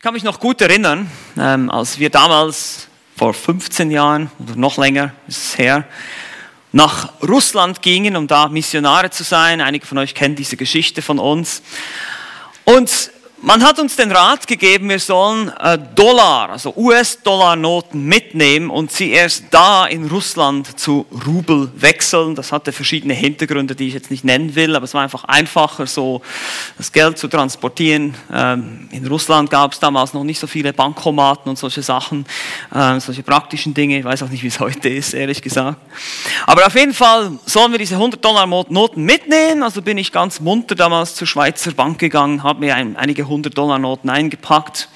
[0.00, 4.78] Ich kann mich noch gut erinnern, ähm, als wir damals vor 15 Jahren oder noch
[4.78, 5.84] länger ist es her,
[6.72, 9.60] nach Russland gingen, um da Missionare zu sein.
[9.60, 11.60] Einige von euch kennen diese Geschichte von uns.
[12.64, 13.10] Und
[13.42, 19.12] man hat uns den Rat gegeben, wir sollen äh, Dollar, also US-Dollar-Noten mitnehmen und sie
[19.12, 22.34] erst da in Russland zu Rubel wechseln.
[22.34, 25.86] Das hatte verschiedene Hintergründe, die ich jetzt nicht nennen will, aber es war einfach einfacher,
[25.86, 26.20] so
[26.76, 28.14] das Geld zu transportieren.
[28.32, 32.26] Ähm, in Russland gab es damals noch nicht so viele Bankomaten und solche Sachen,
[32.74, 33.98] äh, solche praktischen Dinge.
[33.98, 35.78] Ich weiß auch nicht, wie es heute ist, ehrlich gesagt.
[36.46, 39.62] Aber auf jeden Fall sollen wir diese 100-Dollar-Noten mitnehmen.
[39.62, 44.10] Also bin ich ganz munter damals zur Schweizer Bank gegangen, habe mir ein, einige 100-Dollar-Noten
[44.10, 44.88] eingepackt.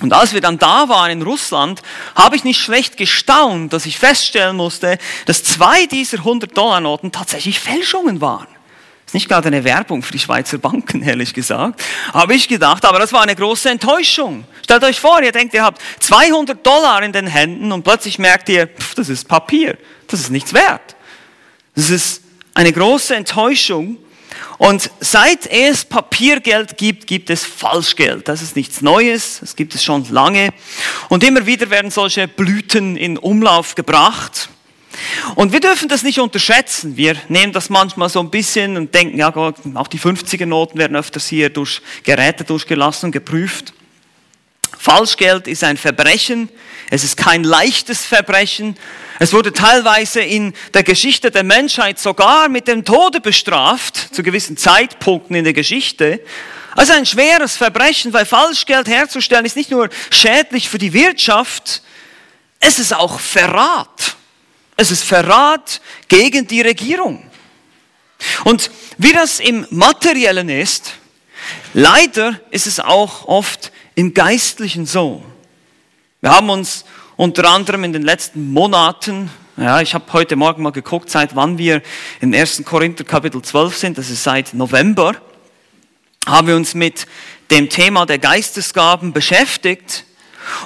[0.00, 1.82] Und als wir dann da waren in Russland,
[2.14, 8.20] habe ich nicht schlecht gestaunt, dass ich feststellen musste, dass zwei dieser 100-Dollar-Noten tatsächlich Fälschungen
[8.20, 8.46] waren.
[8.46, 11.82] Das ist nicht gerade eine Werbung für die Schweizer Banken, ehrlich gesagt.
[12.12, 14.44] Habe ich gedacht, aber das war eine große Enttäuschung.
[14.62, 18.48] Stellt euch vor, ihr denkt, ihr habt 200 Dollar in den Händen und plötzlich merkt
[18.50, 20.94] ihr, pff, das ist Papier, das ist nichts wert.
[21.74, 22.22] Das ist
[22.54, 23.96] eine große Enttäuschung.
[24.58, 28.26] Und seit es Papiergeld gibt, gibt es Falschgeld.
[28.26, 30.50] Das ist nichts Neues, das gibt es schon lange.
[31.08, 34.48] Und immer wieder werden solche Blüten in Umlauf gebracht.
[35.36, 36.96] Und wir dürfen das nicht unterschätzen.
[36.96, 41.28] Wir nehmen das manchmal so ein bisschen und denken, ja, auch die 50er-Noten werden öfters
[41.28, 43.72] hier durch Geräte durchgelassen und geprüft.
[44.76, 46.48] Falschgeld ist ein Verbrechen.
[46.90, 48.76] Es ist kein leichtes Verbrechen.
[49.20, 54.56] Es wurde teilweise in der Geschichte der Menschheit sogar mit dem Tode bestraft, zu gewissen
[54.56, 56.20] Zeitpunkten in der Geschichte.
[56.76, 61.82] Also ein schweres Verbrechen, weil Falschgeld herzustellen ist nicht nur schädlich für die Wirtschaft,
[62.60, 64.16] es ist auch Verrat.
[64.76, 67.28] Es ist Verrat gegen die Regierung.
[68.44, 70.92] Und wie das im Materiellen ist,
[71.74, 75.24] leider ist es auch oft im Geistlichen so.
[76.20, 76.84] Wir haben uns
[77.18, 81.58] unter anderem in den letzten Monaten, ja, ich habe heute Morgen mal geguckt, seit wann
[81.58, 81.82] wir
[82.20, 82.62] in 1.
[82.64, 85.16] Korinther Kapitel 12 sind, das ist seit November,
[86.26, 87.08] haben wir uns mit
[87.50, 90.04] dem Thema der Geistesgaben beschäftigt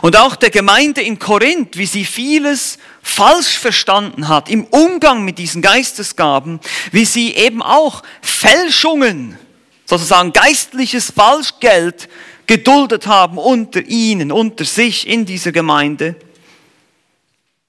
[0.02, 5.38] und auch der Gemeinde in Korinth, wie sie vieles falsch verstanden hat im Umgang mit
[5.38, 6.60] diesen Geistesgaben,
[6.91, 9.38] wie sie eben auch Fälschungen,
[9.86, 12.10] sozusagen geistliches Falschgeld
[12.46, 16.14] geduldet haben unter ihnen, unter sich in dieser Gemeinde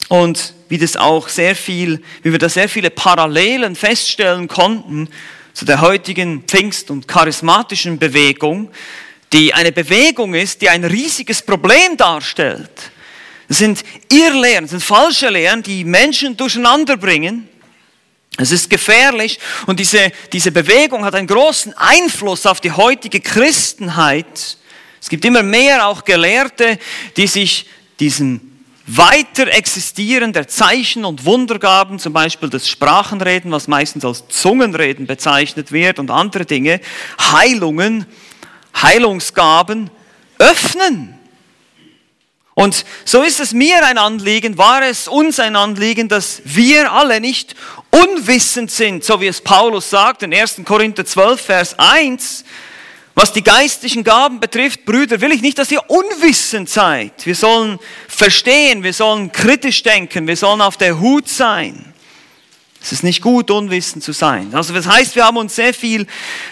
[0.09, 5.08] und wie das auch sehr viel, wie wir da sehr viele Parallelen feststellen konnten
[5.53, 8.72] zu der heutigen Pfingst- und charismatischen Bewegung,
[9.31, 12.91] die eine Bewegung ist, die ein riesiges Problem darstellt.
[13.50, 17.50] Es sind Irrlehren, es sind falsche Lehren, die Menschen durcheinander bringen.
[18.38, 24.58] Es ist gefährlich und diese, diese Bewegung hat einen großen Einfluss auf die heutige Christenheit.
[25.00, 26.80] Es gibt immer mehr auch Gelehrte,
[27.16, 27.68] die sich
[28.00, 28.53] diesen
[28.85, 35.71] weiter existieren der Zeichen und Wundergaben, zum Beispiel das Sprachenreden, was meistens als Zungenreden bezeichnet
[35.71, 36.81] wird und andere Dinge,
[37.19, 38.05] Heilungen,
[38.75, 39.89] Heilungsgaben
[40.38, 41.17] öffnen.
[42.55, 47.19] Und so ist es mir ein Anliegen, war es uns ein Anliegen, dass wir alle
[47.19, 47.55] nicht
[47.89, 50.61] unwissend sind, so wie es Paulus sagt in 1.
[50.63, 52.45] Korinther 12, Vers 1,
[53.16, 57.25] was die geistlichen Gaben betrifft, Brüder, will ich nicht, dass ihr unwissend seid.
[57.25, 61.94] Wir sollen verstehen, wir sollen kritisch denken, wir sollen auf der Hut sein.
[62.81, 64.53] Es ist nicht gut, unwissend zu sein.
[64.53, 66.06] Also das heißt, wir haben uns sehr viel,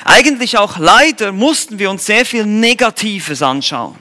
[0.06, 3.98] eigentlich auch leider mussten wir uns sehr viel Negatives anschauen.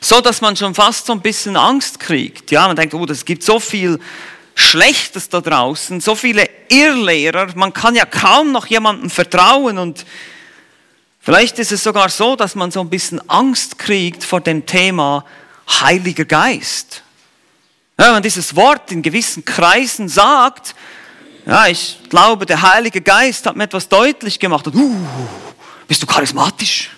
[0.00, 2.50] So, dass man schon fast so ein bisschen Angst kriegt.
[2.50, 4.00] Ja, man denkt, oh, es gibt so viel
[4.54, 10.06] Schlechtes da draußen, so viele Irrlehrer, man kann ja kaum noch jemandem vertrauen und
[11.26, 15.24] Vielleicht ist es sogar so, dass man so ein bisschen Angst kriegt vor dem Thema
[15.68, 17.02] Heiliger Geist.
[17.98, 20.76] Ja, wenn man dieses Wort in gewissen Kreisen sagt,
[21.44, 24.68] ja, ich glaube, der Heilige Geist hat mir etwas deutlich gemacht.
[24.68, 24.94] Und, uh,
[25.88, 26.90] bist du charismatisch?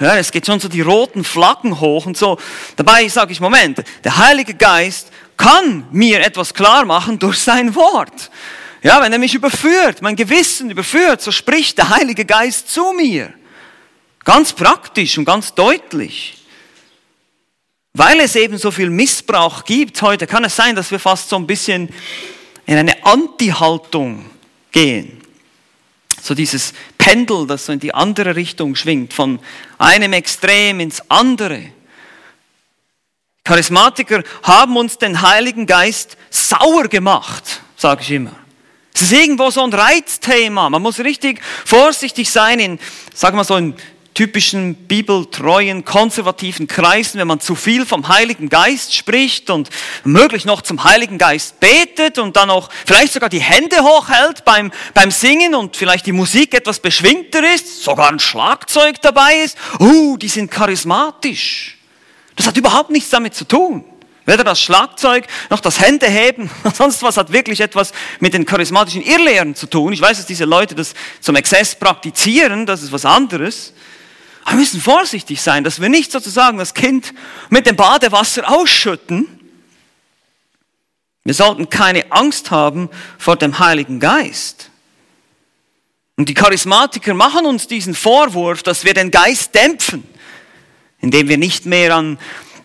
[0.00, 2.40] Ja, es geht schon so die roten Flaggen hoch und so.
[2.74, 8.28] Dabei sage ich, Moment, der Heilige Geist kann mir etwas klar machen durch sein Wort.
[8.82, 13.32] Ja, wenn er mich überführt, mein Gewissen überführt, so spricht der Heilige Geist zu mir.
[14.24, 16.38] Ganz praktisch und ganz deutlich.
[17.94, 21.36] Weil es eben so viel Missbrauch gibt heute, kann es sein, dass wir fast so
[21.36, 21.92] ein bisschen
[22.66, 24.24] in eine Anti-Haltung
[24.70, 25.20] gehen.
[26.22, 29.40] So dieses Pendel, das so in die andere Richtung schwingt, von
[29.76, 31.64] einem Extrem ins andere.
[33.44, 38.36] Charismatiker haben uns den Heiligen Geist sauer gemacht, sage ich immer.
[38.94, 40.70] Es ist irgendwo so ein Reizthema.
[40.70, 42.78] Man muss richtig vorsichtig sein in,
[43.14, 43.74] sag mal so, in
[44.14, 49.70] typischen bibeltreuen, konservativen Kreisen, wenn man zu viel vom Heiligen Geist spricht und
[50.04, 54.70] möglich noch zum Heiligen Geist betet und dann auch vielleicht sogar die Hände hochhält beim,
[54.94, 60.16] beim Singen und vielleicht die Musik etwas beschwingter ist, sogar ein Schlagzeug dabei ist, uh,
[60.16, 61.78] die sind charismatisch.
[62.36, 63.84] Das hat überhaupt nichts damit zu tun.
[64.24, 69.54] Weder das Schlagzeug noch das Händeheben, sonst was hat wirklich etwas mit den charismatischen Irrlehren
[69.54, 69.92] zu tun.
[69.92, 73.72] Ich weiß, dass diese Leute das zum Exzess praktizieren, das ist was anderes.
[74.46, 77.14] Wir müssen vorsichtig sein, dass wir nicht sozusagen das Kind
[77.48, 79.28] mit dem Badewasser ausschütten.
[81.24, 84.70] Wir sollten keine Angst haben vor dem Heiligen Geist.
[86.16, 90.04] Und die Charismatiker machen uns diesen Vorwurf, dass wir den Geist dämpfen,
[91.00, 92.18] indem wir nicht mehr an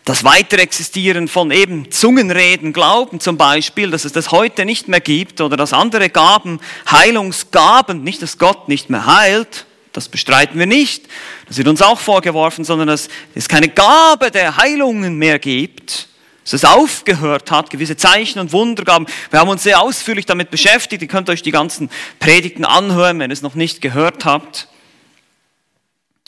[0.03, 5.41] das Weiterexistieren von eben Zungenreden glauben zum Beispiel, dass es das heute nicht mehr gibt
[5.41, 6.59] oder dass andere Gaben,
[6.89, 9.66] Heilungsgaben, nicht dass Gott nicht mehr heilt,
[9.97, 11.07] das bestreiten wir nicht,
[11.47, 16.07] das wird uns auch vorgeworfen, sondern dass es keine Gabe der Heilungen mehr gibt,
[16.43, 19.07] dass es aufgehört hat, gewisse Zeichen und Wundergaben.
[19.31, 21.89] Wir haben uns sehr ausführlich damit beschäftigt, ihr könnt euch die ganzen
[22.19, 24.67] Predigten anhören, wenn ihr es noch nicht gehört habt.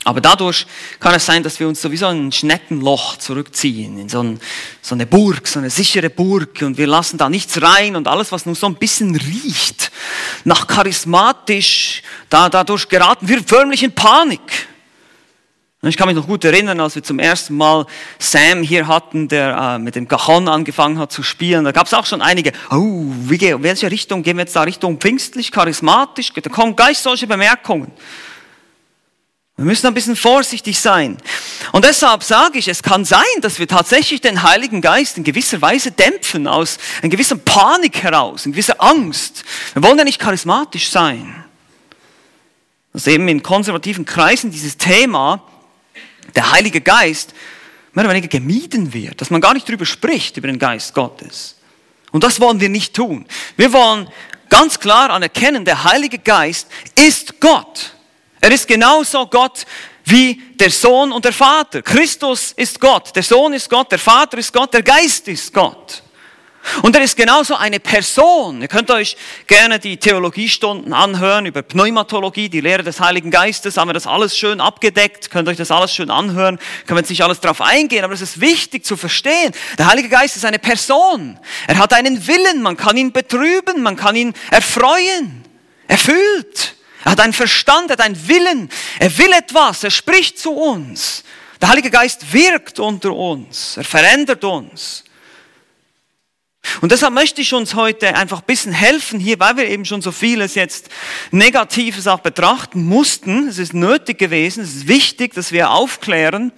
[0.05, 0.65] Aber dadurch
[0.99, 4.39] kann es sein, dass wir uns sowieso in ein Schneckenloch zurückziehen, in so, ein,
[4.81, 8.31] so, eine Burg, so eine sichere Burg und wir lassen da nichts rein und alles,
[8.31, 9.91] was nur so ein bisschen riecht,
[10.45, 14.67] nach charismatisch, da, dadurch geraten wir förmlich in Panik.
[15.81, 17.85] Ich kann mich noch gut erinnern, als wir zum ersten Mal
[18.17, 21.63] Sam hier hatten, der äh, mit dem Cajon angefangen hat zu spielen.
[21.63, 24.63] Da gab es auch schon einige, oh, wie, welche Richtung gehen wir jetzt da?
[24.63, 26.33] Richtung pfingstlich, charismatisch?
[26.33, 27.93] Da kommen gleich solche Bemerkungen.
[29.59, 31.17] Wir müssen ein bisschen vorsichtig sein.
[31.73, 35.61] Und deshalb sage ich, es kann sein, dass wir tatsächlich den Heiligen Geist in gewisser
[35.61, 39.44] Weise dämpfen, aus einer gewissen Panik heraus, in gewisser Angst.
[39.73, 41.44] Wir wollen ja nicht charismatisch sein.
[42.94, 45.44] Dass eben in konservativen Kreisen dieses Thema,
[46.35, 47.33] der Heilige Geist,
[47.91, 51.57] mehr oder weniger gemieden wird, dass man gar nicht drüber spricht, über den Geist Gottes.
[52.13, 53.25] Und das wollen wir nicht tun.
[53.57, 54.07] Wir wollen
[54.47, 57.95] ganz klar anerkennen, der Heilige Geist ist Gott.
[58.41, 59.65] Er ist genauso Gott
[60.06, 61.81] wie der Sohn und der Vater.
[61.81, 66.03] Christus ist Gott, der Sohn ist Gott, der Vater ist Gott, der Geist ist Gott.
[66.81, 68.62] Und er ist genauso eine Person.
[68.62, 69.15] Ihr könnt euch
[69.47, 73.77] gerne die Theologiestunden anhören über Pneumatologie, die Lehre des Heiligen Geistes.
[73.77, 75.31] Haben wir das alles schön abgedeckt.
[75.31, 76.59] Könnt euch das alles schön anhören.
[76.85, 79.53] Können wir jetzt nicht alles drauf eingehen, aber es ist wichtig zu verstehen.
[79.77, 81.39] Der Heilige Geist ist eine Person.
[81.68, 82.62] Er hat einen Willen.
[82.62, 83.81] Man kann ihn betrüben.
[83.81, 85.44] Man kann ihn erfreuen.
[85.88, 86.75] Er fühlt.
[87.03, 88.69] Er hat einen Verstand, er hat einen Willen.
[88.99, 91.23] Er will etwas, er spricht zu uns.
[91.61, 95.03] Der Heilige Geist wirkt unter uns, er verändert uns.
[96.81, 100.01] Und deshalb möchte ich uns heute einfach ein bisschen helfen hier, weil wir eben schon
[100.01, 100.89] so vieles jetzt
[101.31, 103.47] Negatives auch betrachten mussten.
[103.47, 106.51] Es ist nötig gewesen, es ist wichtig, dass wir aufklären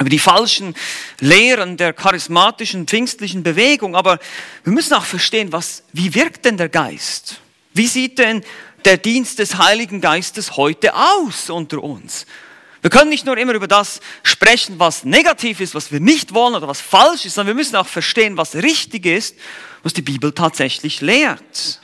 [0.00, 0.74] über die falschen
[1.20, 3.96] Lehren der charismatischen, pfingstlichen Bewegung.
[3.96, 4.18] Aber
[4.64, 7.40] wir müssen auch verstehen, was, wie wirkt denn der Geist?
[7.72, 8.44] Wie sieht denn
[8.84, 12.26] der Dienst des Heiligen Geistes heute aus unter uns?
[12.84, 16.54] Wir können nicht nur immer über das sprechen, was negativ ist, was wir nicht wollen
[16.54, 19.36] oder was falsch ist, sondern wir müssen auch verstehen, was richtig ist,
[19.82, 21.80] was die Bibel tatsächlich lehrt.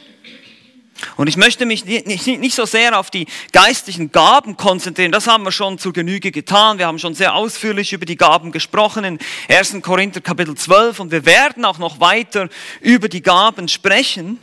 [1.17, 5.11] Und ich möchte mich nicht, so sehr auf die geistlichen Gaben konzentrieren.
[5.11, 6.77] Das haben wir schon zur Genüge getan.
[6.77, 9.79] Wir haben schon sehr ausführlich über die Gaben gesprochen in 1.
[9.81, 12.51] Korinther Kapitel 12 und wir werden auch noch weiter
[12.83, 14.39] über die Gaben sprechen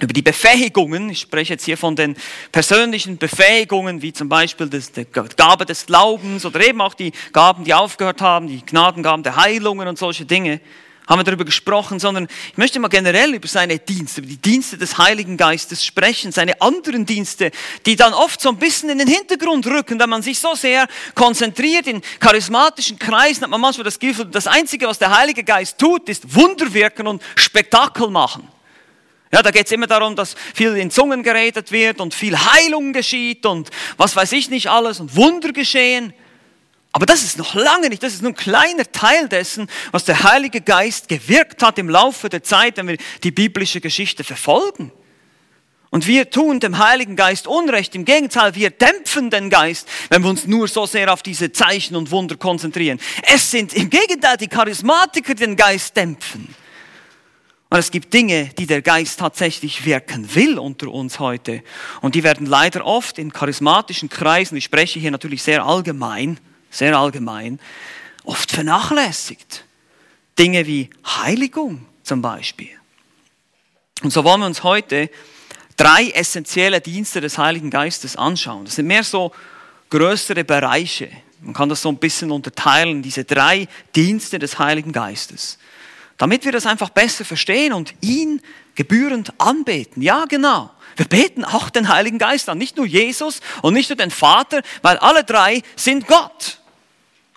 [0.00, 2.16] über die Befähigungen, ich spreche jetzt hier von den
[2.50, 7.64] persönlichen Befähigungen, wie zum Beispiel das, die Gabe des Glaubens oder eben auch die Gaben,
[7.64, 10.60] die aufgehört haben, die Gnadengaben der Heilungen und solche Dinge,
[11.06, 14.78] haben wir darüber gesprochen, sondern ich möchte mal generell über seine Dienste, über die Dienste
[14.78, 17.50] des Heiligen Geistes sprechen, seine anderen Dienste,
[17.84, 20.88] die dann oft so ein bisschen in den Hintergrund rücken, da man sich so sehr
[21.14, 25.78] konzentriert in charismatischen Kreisen, hat man manchmal das Gefühl, das Einzige, was der Heilige Geist
[25.78, 28.48] tut, ist Wunder wirken und Spektakel machen.
[29.34, 32.92] Ja, da geht es immer darum, dass viel in Zungen geredet wird und viel Heilung
[32.92, 36.14] geschieht und was weiß ich nicht alles und Wunder geschehen.
[36.92, 40.22] Aber das ist noch lange nicht, das ist nur ein kleiner Teil dessen, was der
[40.22, 44.92] Heilige Geist gewirkt hat im Laufe der Zeit, wenn wir die biblische Geschichte verfolgen.
[45.90, 47.96] Und wir tun dem Heiligen Geist Unrecht.
[47.96, 51.96] Im Gegenteil, wir dämpfen den Geist, wenn wir uns nur so sehr auf diese Zeichen
[51.96, 53.00] und Wunder konzentrieren.
[53.22, 56.54] Es sind im Gegenteil die Charismatiker, die den Geist dämpfen.
[57.74, 61.60] Und es gibt Dinge, die der Geist tatsächlich wirken will unter uns heute.
[62.02, 66.38] Und die werden leider oft in charismatischen Kreisen, ich spreche hier natürlich sehr allgemein,
[66.70, 67.58] sehr allgemein,
[68.22, 69.64] oft vernachlässigt.
[70.38, 72.70] Dinge wie Heiligung zum Beispiel.
[74.04, 75.10] Und so wollen wir uns heute
[75.76, 78.66] drei essentielle Dienste des Heiligen Geistes anschauen.
[78.66, 79.32] Das sind mehr so
[79.90, 81.10] größere Bereiche.
[81.40, 83.66] Man kann das so ein bisschen unterteilen, diese drei
[83.96, 85.58] Dienste des Heiligen Geistes.
[86.18, 88.40] Damit wir das einfach besser verstehen und ihn
[88.74, 90.02] gebührend anbeten.
[90.02, 90.70] Ja, genau.
[90.96, 94.62] Wir beten auch den Heiligen Geist an, nicht nur Jesus und nicht nur den Vater,
[94.82, 96.58] weil alle drei sind Gott.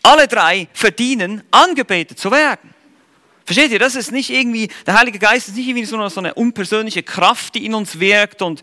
[0.03, 2.74] Alle drei verdienen, angebetet zu werden.
[3.46, 7.01] Versteht ihr, das ist nicht irgendwie, der Heilige Geist ist nicht irgendwie so eine, unpersönliche
[7.01, 8.62] Kraft, die in uns wirkt und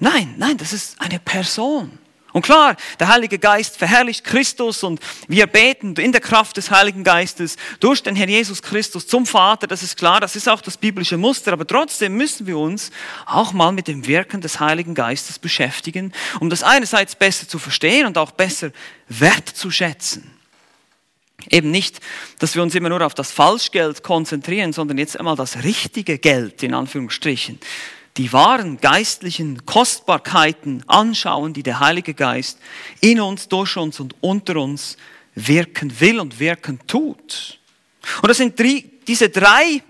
[0.00, 1.98] nein, nein, das ist eine Person.
[2.36, 7.02] Und klar, der Heilige Geist verherrlicht Christus und wir beten in der Kraft des Heiligen
[7.02, 9.66] Geistes durch den Herrn Jesus Christus zum Vater.
[9.66, 11.54] Das ist klar, das ist auch das biblische Muster.
[11.54, 12.90] Aber trotzdem müssen wir uns
[13.24, 18.04] auch mal mit dem Wirken des Heiligen Geistes beschäftigen, um das einerseits besser zu verstehen
[18.04, 18.70] und auch besser
[19.08, 20.30] wertzuschätzen.
[21.48, 22.00] Eben nicht,
[22.38, 26.62] dass wir uns immer nur auf das Falschgeld konzentrieren, sondern jetzt einmal das richtige Geld,
[26.62, 27.60] in Anführungsstrichen
[28.16, 32.58] die wahren geistlichen Kostbarkeiten anschauen, die der Heilige Geist
[33.00, 34.96] in uns, durch uns und unter uns
[35.34, 37.58] wirken will und wirken tut.
[38.22, 39.82] Und das sind drei, diese drei,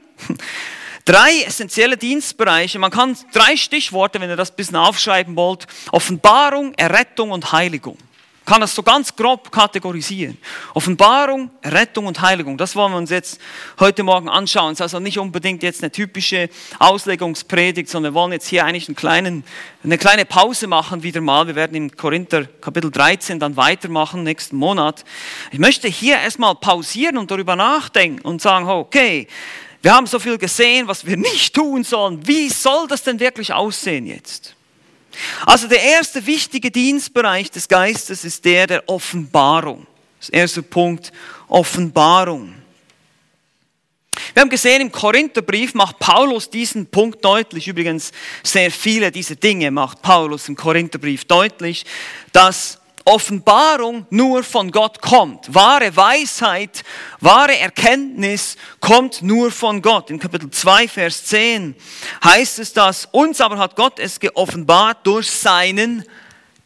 [1.04, 2.78] drei essentielle Dienstbereiche.
[2.78, 7.98] Man kann drei Stichworte, wenn ihr das ein bisschen aufschreiben wollt, Offenbarung, Errettung und Heiligung
[8.46, 10.38] kann das so ganz grob kategorisieren.
[10.72, 12.56] Offenbarung, Rettung und Heiligung.
[12.56, 13.40] Das wollen wir uns jetzt
[13.80, 14.72] heute Morgen anschauen.
[14.72, 16.48] Es ist also nicht unbedingt jetzt eine typische
[16.78, 19.44] Auslegungspredigt, sondern wir wollen jetzt hier eigentlich einen kleinen,
[19.82, 21.48] eine kleine Pause machen wieder mal.
[21.48, 25.04] Wir werden im Korinther Kapitel 13 dann weitermachen nächsten Monat.
[25.50, 29.26] Ich möchte hier erstmal pausieren und darüber nachdenken und sagen, okay,
[29.82, 32.26] wir haben so viel gesehen, was wir nicht tun sollen.
[32.26, 34.55] Wie soll das denn wirklich aussehen jetzt?
[35.44, 39.86] Also der erste wichtige Dienstbereich des Geistes ist der der Offenbarung.
[40.20, 41.12] Das erste Punkt,
[41.48, 42.54] Offenbarung.
[44.32, 47.68] Wir haben gesehen, im Korintherbrief macht Paulus diesen Punkt deutlich.
[47.68, 51.84] Übrigens, sehr viele dieser Dinge macht Paulus im Korintherbrief deutlich,
[52.32, 55.54] dass Offenbarung nur von Gott kommt.
[55.54, 56.82] Wahre Weisheit,
[57.20, 60.10] wahre Erkenntnis kommt nur von Gott.
[60.10, 61.76] In Kapitel 2, Vers 10
[62.24, 66.04] heißt es dass uns aber hat Gott es geoffenbart durch seinen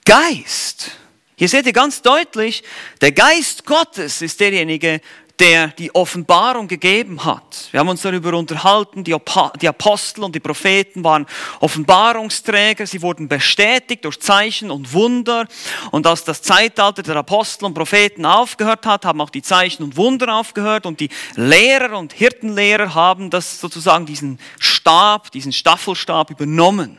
[0.06, 0.92] Geist.
[1.36, 2.62] Hier seht ihr ganz deutlich,
[3.02, 5.02] der Geist Gottes ist derjenige,
[5.40, 7.68] der die Offenbarung gegeben hat.
[7.70, 11.26] Wir haben uns darüber unterhalten, die Apostel und die Propheten waren
[11.60, 15.46] Offenbarungsträger, sie wurden bestätigt durch Zeichen und Wunder.
[15.90, 19.96] Und als das Zeitalter der Apostel und Propheten aufgehört hat, haben auch die Zeichen und
[19.96, 26.98] Wunder aufgehört und die Lehrer und Hirtenlehrer haben das sozusagen diesen Stab, diesen Staffelstab übernommen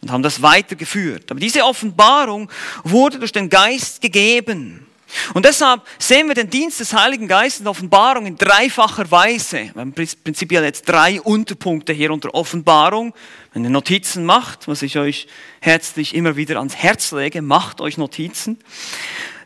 [0.00, 1.30] und haben das weitergeführt.
[1.30, 2.50] Aber diese Offenbarung
[2.84, 4.85] wurde durch den Geist gegeben.
[5.34, 9.70] Und deshalb sehen wir den Dienst des Heiligen Geistes in Offenbarung in dreifacher Weise.
[9.72, 13.14] Wir haben prinzipiell jetzt drei Unterpunkte hier unter Offenbarung.
[13.52, 15.28] Wenn ihr Notizen macht, was ich euch
[15.60, 18.58] herzlich immer wieder ans Herz lege, macht euch Notizen.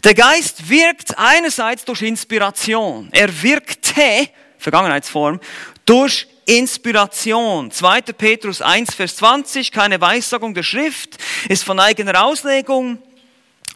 [0.05, 3.11] Der Geist wirkt einerseits durch Inspiration.
[3.13, 5.41] Er wirkte, Vergangenheitsform,
[5.85, 7.71] durch Inspiration.
[7.71, 8.01] 2.
[8.01, 12.99] Petrus 1, Vers 20, keine Weissagung der Schrift, ist von eigener Auslegung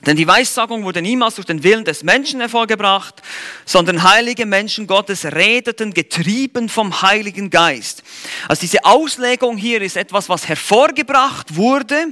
[0.06, 3.22] denn die Weissagung wurde niemals durch den Willen des Menschen hervorgebracht,
[3.64, 8.02] sondern heilige Menschen Gottes redeten getrieben vom Heiligen Geist.
[8.48, 12.08] Also diese Auslegung hier ist etwas, was hervorgebracht wurde.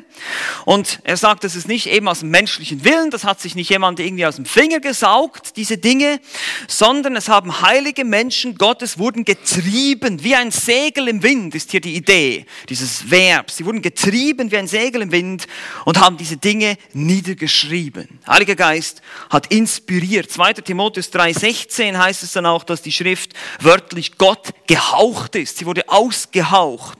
[0.64, 3.68] Und er sagt, es ist nicht eben aus dem menschlichen Willen, das hat sich nicht
[3.68, 6.20] jemand irgendwie aus dem Finger gesaugt, diese Dinge,
[6.68, 11.80] sondern es haben heilige Menschen Gottes wurden getrieben, wie ein Segel im Wind ist hier
[11.80, 13.56] die Idee dieses Verbs.
[13.56, 15.46] Sie wurden getrieben wie ein Segel im Wind
[15.84, 18.19] und haben diese Dinge niedergeschrieben geschrieben.
[18.27, 20.31] Heiliger Geist hat inspiriert.
[20.31, 20.55] 2.
[20.55, 25.59] Timotheus 3,16 heißt es dann auch, dass die Schrift wörtlich Gott gehaucht ist.
[25.59, 26.99] Sie wurde ausgehaucht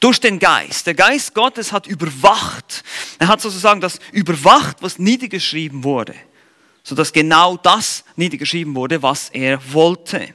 [0.00, 0.86] durch den Geist.
[0.86, 2.84] Der Geist Gottes hat überwacht.
[3.18, 6.14] Er hat sozusagen das überwacht, was niedergeschrieben wurde,
[6.84, 10.34] sodass genau das niedergeschrieben wurde, was er wollte.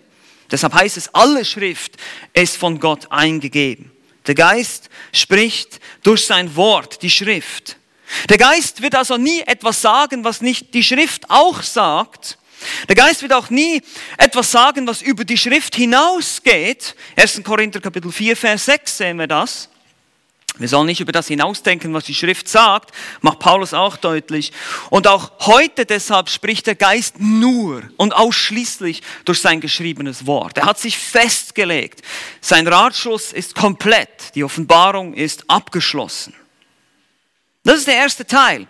[0.50, 1.96] Deshalb heißt es, alle Schrift
[2.34, 3.92] ist von Gott eingegeben.
[4.28, 7.78] Der Geist spricht durch sein Wort, die Schrift.
[8.30, 12.38] Der Geist wird also nie etwas sagen, was nicht die Schrift auch sagt.
[12.88, 13.82] Der Geist wird auch nie
[14.18, 16.96] etwas sagen, was über die Schrift hinausgeht.
[17.16, 17.42] 1.
[17.44, 19.70] Korinther Kapitel 4, Vers 6 sehen wir das.
[20.58, 22.92] Wir sollen nicht über das hinausdenken, was die Schrift sagt,
[23.22, 24.52] macht Paulus auch deutlich.
[24.90, 30.58] Und auch heute deshalb spricht der Geist nur und ausschließlich durch sein geschriebenes Wort.
[30.58, 32.02] Er hat sich festgelegt.
[32.42, 34.36] Sein Ratschluss ist komplett.
[34.36, 36.36] Die Offenbarung ist abgeschlossen.
[37.64, 38.68] Das ist der erste Teil.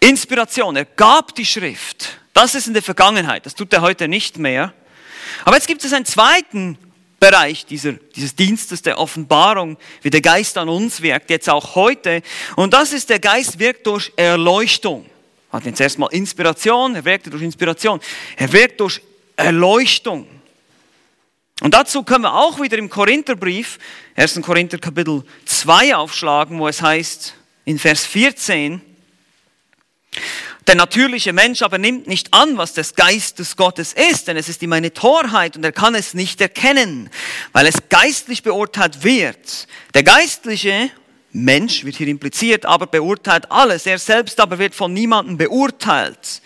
[0.00, 0.76] Inspiration.
[0.76, 2.18] Er gab die Schrift.
[2.32, 3.46] Das ist in der Vergangenheit.
[3.46, 4.72] Das tut er heute nicht mehr.
[5.44, 6.76] Aber jetzt gibt es einen zweiten
[7.20, 12.22] Bereich dieser, dieses Dienstes der Offenbarung, wie der Geist an uns wirkt, jetzt auch heute.
[12.56, 15.06] Und das ist, der Geist wirkt durch Erleuchtung.
[15.50, 18.00] hat jetzt erstmal Inspiration, er wirkte durch Inspiration,
[18.36, 19.00] er wirkt durch
[19.36, 20.26] Erleuchtung.
[21.62, 23.78] Und dazu können wir auch wieder im Korintherbrief,
[24.16, 24.42] 1.
[24.42, 28.80] Korinther Kapitel 2 aufschlagen, wo es heißt in Vers 14,
[30.66, 34.62] der natürliche Mensch aber nimmt nicht an, was des Geistes Gottes ist, denn es ist
[34.62, 37.10] ihm eine Torheit und er kann es nicht erkennen,
[37.52, 39.66] weil es geistlich beurteilt wird.
[39.92, 40.90] Der geistliche
[41.32, 43.86] Mensch wird hier impliziert, aber beurteilt alles.
[43.86, 46.40] Er selbst aber wird von niemandem beurteilt.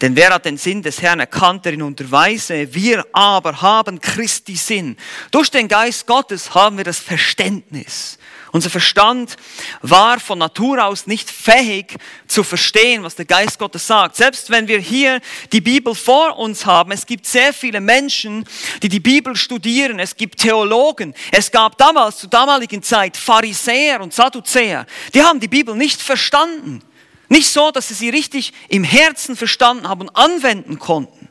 [0.00, 2.74] Denn wer hat den Sinn des Herrn erkannt, der ihn unterweise?
[2.74, 4.96] Wir aber haben Christi Sinn.
[5.30, 8.18] Durch den Geist Gottes haben wir das Verständnis.
[8.52, 9.36] Unser Verstand
[9.80, 11.96] war von Natur aus nicht fähig
[12.28, 14.14] zu verstehen, was der Geist Gottes sagt.
[14.14, 18.44] Selbst wenn wir hier die Bibel vor uns haben, es gibt sehr viele Menschen,
[18.82, 19.98] die die Bibel studieren.
[19.98, 21.14] Es gibt Theologen.
[21.30, 24.84] Es gab damals, zur damaligen Zeit, Pharisäer und Sadduzäer.
[25.14, 26.82] Die haben die Bibel nicht verstanden.
[27.30, 31.30] Nicht so, dass sie sie richtig im Herzen verstanden haben und anwenden konnten.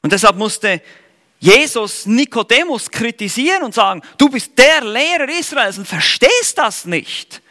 [0.00, 0.80] Und deshalb musste
[1.44, 7.42] Jesus Nikodemus kritisieren und sagen, du bist der Lehrer Israels und verstehst das nicht.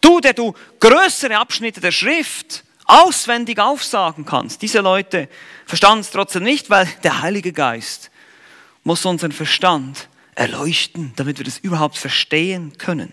[0.00, 4.62] Du, der du größere Abschnitte der Schrift auswendig aufsagen kannst.
[4.62, 5.28] Diese Leute
[5.66, 8.12] verstanden es trotzdem nicht, weil der Heilige Geist
[8.84, 13.12] muss unseren Verstand erleuchten, damit wir das überhaupt verstehen können.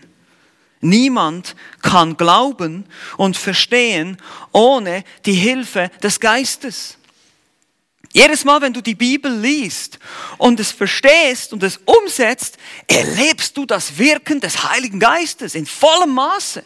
[0.80, 4.16] Niemand kann glauben und verstehen
[4.52, 6.98] ohne die Hilfe des Geistes.
[8.12, 10.00] Jedes Mal, wenn du die Bibel liest
[10.36, 16.10] und es verstehst und es umsetzt, erlebst du das Wirken des Heiligen Geistes in vollem
[16.14, 16.64] Maße.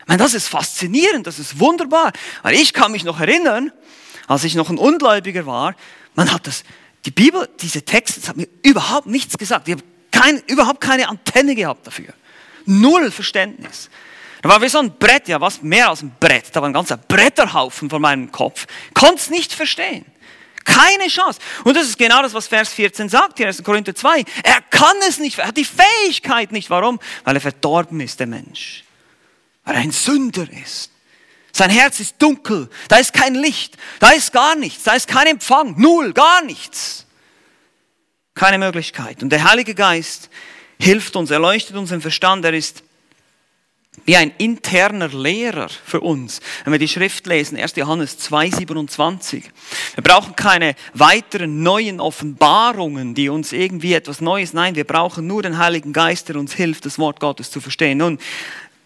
[0.00, 2.12] Ich meine, das ist faszinierend, das ist wunderbar.
[2.42, 3.72] Weil ich kann mich noch erinnern,
[4.28, 5.74] als ich noch ein Ungläubiger war,
[6.14, 6.62] man hat das,
[7.04, 9.66] die Bibel, diese Texte, das hat mir überhaupt nichts gesagt.
[9.66, 9.82] Ich habe
[10.12, 12.14] kein, überhaupt keine Antenne gehabt dafür.
[12.64, 13.90] Null Verständnis.
[14.42, 16.54] Da war wie so ein Brett, ja, was mehr als ein Brett.
[16.54, 18.66] Da war ein ganzer Bretterhaufen vor meinem Kopf.
[18.92, 20.04] Konnte es nicht verstehen.
[20.64, 21.38] Keine Chance.
[21.64, 23.62] Und das ist genau das, was Vers 14 sagt hier, 1.
[23.62, 24.24] Korinther 2.
[24.42, 26.70] Er kann es nicht, er hat die Fähigkeit nicht.
[26.70, 26.98] Warum?
[27.24, 28.84] Weil er verdorben ist, der Mensch.
[29.64, 30.90] Weil er ein Sünder ist.
[31.52, 35.28] Sein Herz ist dunkel, da ist kein Licht, da ist gar nichts, da ist kein
[35.28, 37.06] Empfang, null, gar nichts.
[38.34, 39.22] Keine Möglichkeit.
[39.22, 40.30] Und der Heilige Geist
[40.80, 42.82] hilft uns, erleuchtet unseren Verstand, er ist
[44.04, 46.40] wie ein interner Lehrer für uns.
[46.64, 47.76] Wenn wir die Schrift lesen, 1.
[47.76, 49.44] Johannes 2,27.
[49.94, 55.42] Wir brauchen keine weiteren neuen Offenbarungen, die uns irgendwie etwas Neues, nein, wir brauchen nur
[55.42, 57.98] den Heiligen Geist, der uns hilft, das Wort Gottes zu verstehen.
[57.98, 58.18] Nun,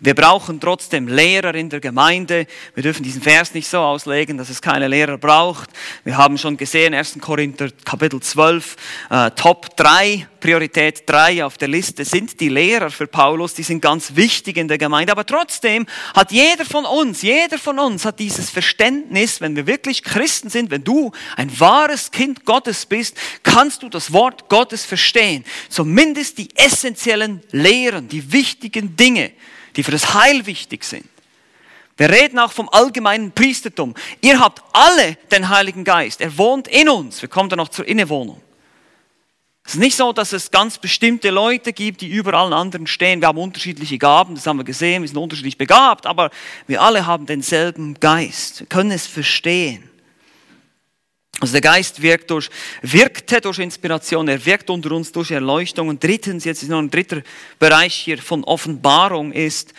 [0.00, 2.46] wir brauchen trotzdem Lehrer in der Gemeinde.
[2.74, 5.70] Wir dürfen diesen Vers nicht so auslegen, dass es keine Lehrer braucht.
[6.04, 7.18] Wir haben schon gesehen, 1.
[7.20, 8.76] Korinther Kapitel 12,
[9.10, 13.54] äh, Top 3, Priorität 3 auf der Liste sind die Lehrer für Paulus.
[13.54, 15.10] Die sind ganz wichtig in der Gemeinde.
[15.10, 15.84] Aber trotzdem
[16.14, 20.70] hat jeder von uns, jeder von uns hat dieses Verständnis, wenn wir wirklich Christen sind,
[20.70, 25.44] wenn du ein wahres Kind Gottes bist, kannst du das Wort Gottes verstehen.
[25.68, 29.32] Zumindest die essentiellen Lehren, die wichtigen Dinge
[29.78, 31.06] die für das Heil wichtig sind.
[31.96, 33.94] Wir reden auch vom allgemeinen Priestertum.
[34.20, 36.20] Ihr habt alle den Heiligen Geist.
[36.20, 37.22] Er wohnt in uns.
[37.22, 38.40] Wir kommen dann noch zur Innewohnung.
[39.64, 43.20] Es ist nicht so, dass es ganz bestimmte Leute gibt, die über allen anderen stehen.
[43.20, 46.30] Wir haben unterschiedliche Gaben, das haben wir gesehen, wir sind unterschiedlich begabt, aber
[46.66, 48.60] wir alle haben denselben Geist.
[48.60, 49.88] Wir können es verstehen.
[51.40, 52.50] Also der Geist wirkt durch,
[52.82, 55.88] wirkte durch Inspiration, er wirkt unter uns durch Erleuchtung.
[55.88, 57.22] Und drittens, jetzt ist noch ein dritter
[57.58, 59.72] Bereich hier von Offenbarung ist,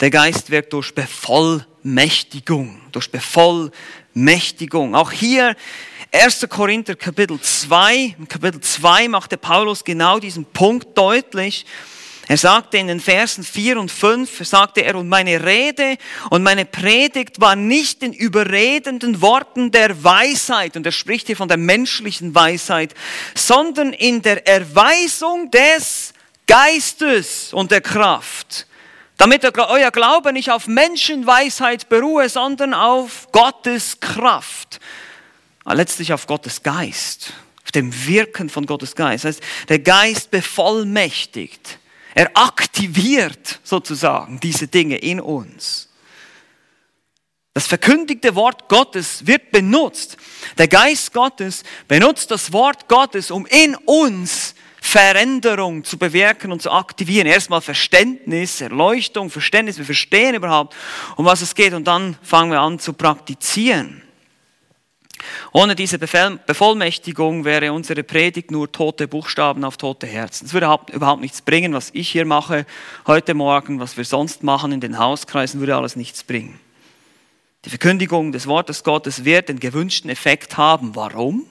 [0.00, 4.94] der Geist wirkt durch Bevollmächtigung, durch Bevollmächtigung.
[4.94, 5.56] Auch hier
[6.12, 6.46] 1.
[6.50, 11.64] Korinther Kapitel 2, Kapitel 2 macht der Paulus genau diesen Punkt deutlich.
[12.28, 15.96] Er sagte in den Versen 4 und 5, sagte er, und meine Rede
[16.30, 21.46] und meine Predigt war nicht in überredenden Worten der Weisheit, und er spricht hier von
[21.46, 22.94] der menschlichen Weisheit,
[23.36, 26.12] sondern in der Erweisung des
[26.48, 28.66] Geistes und der Kraft,
[29.18, 34.80] damit euer Glaube nicht auf Menschenweisheit beruhe, sondern auf Gottes Kraft,
[35.64, 39.24] letztlich auf Gottes Geist, auf dem Wirken von Gottes Geist.
[39.24, 41.78] Das heißt, der Geist bevollmächtigt
[42.16, 45.90] er aktiviert sozusagen diese Dinge in uns.
[47.52, 50.16] Das verkündigte Wort Gottes wird benutzt.
[50.56, 56.70] Der Geist Gottes benutzt das Wort Gottes, um in uns Veränderung zu bewirken und zu
[56.70, 57.26] aktivieren.
[57.26, 60.74] Erstmal Verständnis, Erleuchtung, Verständnis, wir verstehen überhaupt,
[61.16, 64.05] um was es geht und dann fangen wir an zu praktizieren.
[65.52, 70.46] Ohne diese Bevollmächtigung wäre unsere Predigt nur tote Buchstaben auf tote Herzen.
[70.46, 72.66] Es würde überhaupt nichts bringen, was ich hier mache
[73.06, 76.58] heute Morgen, was wir sonst machen in den Hauskreisen, würde alles nichts bringen.
[77.64, 80.94] Die Verkündigung des Wortes Gottes wird den gewünschten Effekt haben.
[80.94, 81.44] Warum?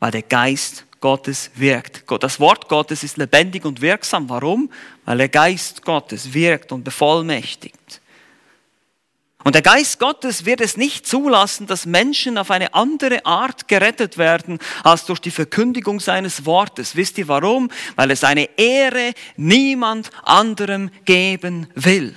[0.00, 2.02] Weil der Geist Gottes wirkt.
[2.22, 4.28] Das Wort Gottes ist lebendig und wirksam.
[4.28, 4.70] Warum?
[5.04, 8.00] Weil der Geist Gottes wirkt und bevollmächtigt.
[9.44, 14.16] Und der Geist Gottes wird es nicht zulassen, dass Menschen auf eine andere Art gerettet
[14.16, 16.96] werden als durch die Verkündigung seines Wortes.
[16.96, 17.70] Wisst ihr warum?
[17.94, 22.16] Weil es eine Ehre niemand anderem geben will.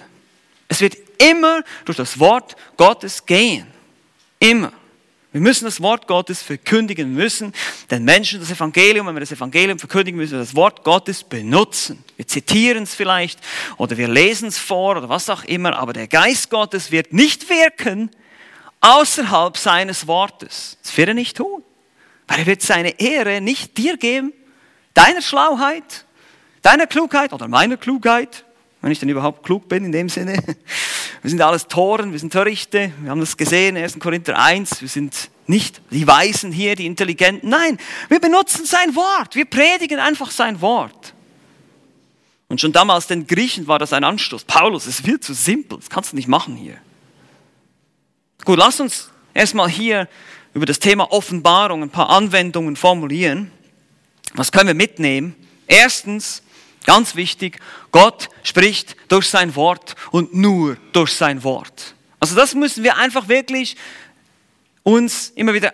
[0.69, 3.67] Es wird immer durch das Wort Gottes gehen.
[4.39, 4.71] Immer.
[5.33, 7.53] Wir müssen das Wort Gottes verkündigen müssen,
[7.91, 12.03] den Menschen das Evangelium, wenn wir das Evangelium verkündigen, müssen wir das Wort Gottes benutzen.
[12.15, 13.39] Wir zitieren es vielleicht
[13.75, 17.49] oder wir lesen es vor oder was auch immer, aber der Geist Gottes wird nicht
[17.49, 18.09] wirken
[18.79, 20.77] außerhalb seines Wortes.
[20.81, 21.61] Das wird er nicht tun,
[22.27, 24.31] weil er wird seine Ehre nicht dir geben,
[24.93, 26.05] deiner Schlauheit,
[26.61, 28.45] deiner Klugheit oder meiner Klugheit,
[28.81, 30.37] wenn ich denn überhaupt klug bin in dem Sinne.
[31.23, 33.99] Wir sind alles Toren, wir sind Törichte, wir haben das gesehen, 1.
[33.99, 37.49] Korinther 1, wir sind nicht die Weisen hier, die Intelligenten.
[37.49, 41.15] Nein, wir benutzen sein Wort, wir predigen einfach sein Wort.
[42.49, 44.45] Und schon damals den Griechen war das ein Anstoß.
[44.45, 46.77] Paulus, es wird zu simpel, das kannst du nicht machen hier.
[48.45, 50.07] Gut, lass uns erstmal hier
[50.53, 53.51] über das Thema Offenbarung ein paar Anwendungen formulieren.
[54.33, 55.35] Was können wir mitnehmen?
[55.67, 56.43] Erstens,
[56.87, 57.59] Ganz wichtig,
[57.91, 61.95] Gott spricht durch sein Wort und nur durch sein Wort.
[62.21, 63.75] Also das müssen wir einfach wirklich
[64.83, 65.73] uns immer wieder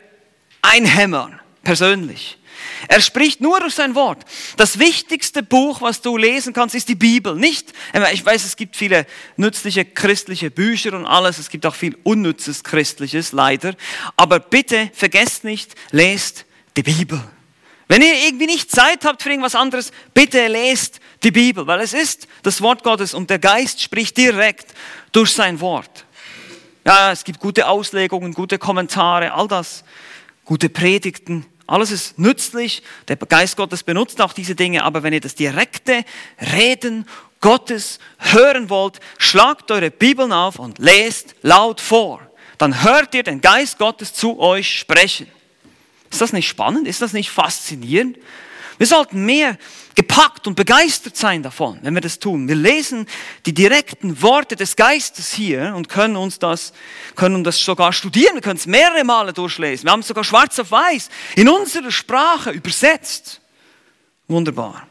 [0.63, 2.39] einhämmern, persönlich.
[2.87, 4.25] Er spricht nur durch sein Wort.
[4.57, 7.35] Das wichtigste Buch, was du lesen kannst, ist die Bibel.
[7.35, 7.73] Nicht,
[8.11, 9.05] ich weiß, es gibt viele
[9.37, 11.37] nützliche christliche Bücher und alles.
[11.37, 13.75] Es gibt auch viel unnützes christliches, leider.
[14.17, 16.45] Aber bitte vergesst nicht, lest
[16.75, 17.23] die Bibel.
[17.93, 21.93] Wenn ihr irgendwie nicht Zeit habt für irgendwas anderes, bitte lest die Bibel, weil es
[21.93, 24.73] ist das Wort Gottes und der Geist spricht direkt
[25.11, 26.03] durch sein Wort.
[26.83, 29.83] Ja, es gibt gute Auslegungen, gute Kommentare, all das,
[30.43, 32.81] gute Predigten, alles ist nützlich.
[33.09, 36.03] Der Geist Gottes benutzt auch diese Dinge, aber wenn ihr das direkte
[36.55, 37.07] Reden
[37.41, 42.21] Gottes hören wollt, schlagt eure Bibeln auf und lest laut vor.
[42.57, 45.27] Dann hört ihr den Geist Gottes zu euch sprechen.
[46.13, 46.87] Ist das nicht spannend?
[46.87, 48.19] Ist das nicht faszinierend?
[48.77, 49.57] Wir sollten mehr
[49.95, 52.47] gepackt und begeistert sein davon, wenn wir das tun.
[52.47, 53.07] Wir lesen
[53.47, 56.73] die direkten Worte des Geistes hier und können uns das,
[57.15, 58.35] können das sogar studieren.
[58.35, 59.85] Wir können es mehrere Male durchlesen.
[59.85, 63.41] Wir haben es sogar schwarz auf weiß in unserer Sprache übersetzt.
[64.27, 64.87] Wunderbar.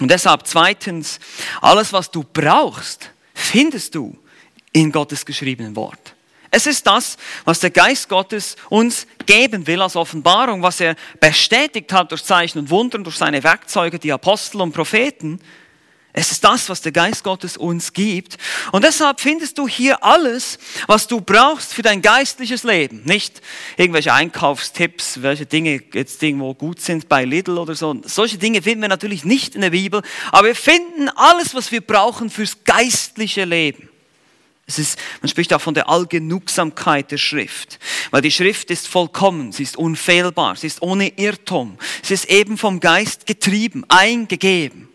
[0.00, 1.20] Und deshalb zweitens,
[1.60, 4.18] alles was du brauchst, findest du
[4.72, 6.15] in Gottes geschriebenen Wort.
[6.56, 11.92] Es ist das, was der Geist Gottes uns geben will als Offenbarung, was er bestätigt
[11.92, 15.38] hat durch Zeichen und Wunder, durch seine Werkzeuge, die Apostel und Propheten.
[16.14, 18.38] Es ist das, was der Geist Gottes uns gibt.
[18.72, 23.02] Und deshalb findest du hier alles, was du brauchst für dein geistliches Leben.
[23.04, 23.42] Nicht
[23.76, 28.00] irgendwelche Einkaufstipps, welche Dinge jetzt irgendwo gut sind bei Lidl oder so.
[28.04, 30.00] Solche Dinge finden wir natürlich nicht in der Bibel.
[30.32, 33.90] Aber wir finden alles, was wir brauchen fürs geistliche Leben.
[34.68, 37.78] Es ist, man spricht auch von der Allgenugsamkeit der Schrift,
[38.10, 42.58] weil die Schrift ist vollkommen, sie ist unfehlbar, sie ist ohne Irrtum, sie ist eben
[42.58, 44.88] vom Geist getrieben, eingegeben.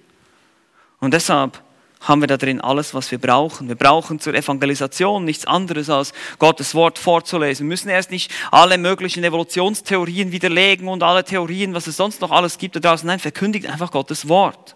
[1.00, 1.64] Und deshalb
[2.02, 3.68] haben wir da drin alles, was wir brauchen.
[3.68, 7.68] Wir brauchen zur Evangelisation nichts anderes als Gottes Wort vorzulesen.
[7.68, 12.32] Wir müssen erst nicht alle möglichen Evolutionstheorien widerlegen und alle Theorien, was es sonst noch
[12.32, 13.06] alles gibt da draußen.
[13.06, 14.76] Nein, verkündigt einfach Gottes Wort.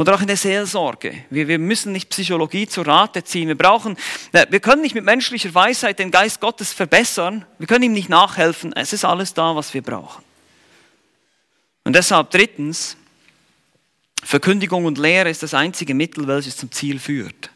[0.00, 1.12] Oder auch in der Seelsorge.
[1.28, 3.48] Wir, wir müssen nicht Psychologie zu Rate ziehen.
[3.48, 3.98] Wir brauchen,
[4.32, 7.44] äh, wir können nicht mit menschlicher Weisheit den Geist Gottes verbessern.
[7.58, 8.72] Wir können ihm nicht nachhelfen.
[8.72, 10.24] Es ist alles da, was wir brauchen.
[11.84, 12.96] Und deshalb drittens,
[14.22, 17.50] Verkündigung und Lehre ist das einzige Mittel, welches zum Ziel führt.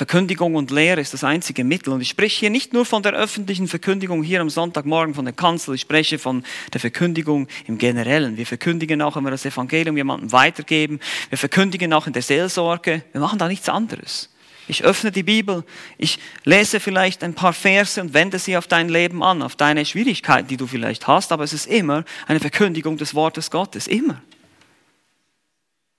[0.00, 1.92] Verkündigung und Lehre ist das einzige Mittel.
[1.92, 5.34] Und ich spreche hier nicht nur von der öffentlichen Verkündigung hier am Sonntagmorgen von der
[5.34, 8.38] Kanzel, ich spreche von der Verkündigung im Generellen.
[8.38, 11.00] Wir verkündigen auch, wenn wir das Evangelium jemandem weitergeben.
[11.28, 13.02] Wir verkündigen auch in der Seelsorge.
[13.12, 14.30] Wir machen da nichts anderes.
[14.68, 15.64] Ich öffne die Bibel,
[15.98, 19.84] ich lese vielleicht ein paar Verse und wende sie auf dein Leben an, auf deine
[19.84, 24.22] Schwierigkeiten, die du vielleicht hast, aber es ist immer eine Verkündigung des Wortes Gottes, immer.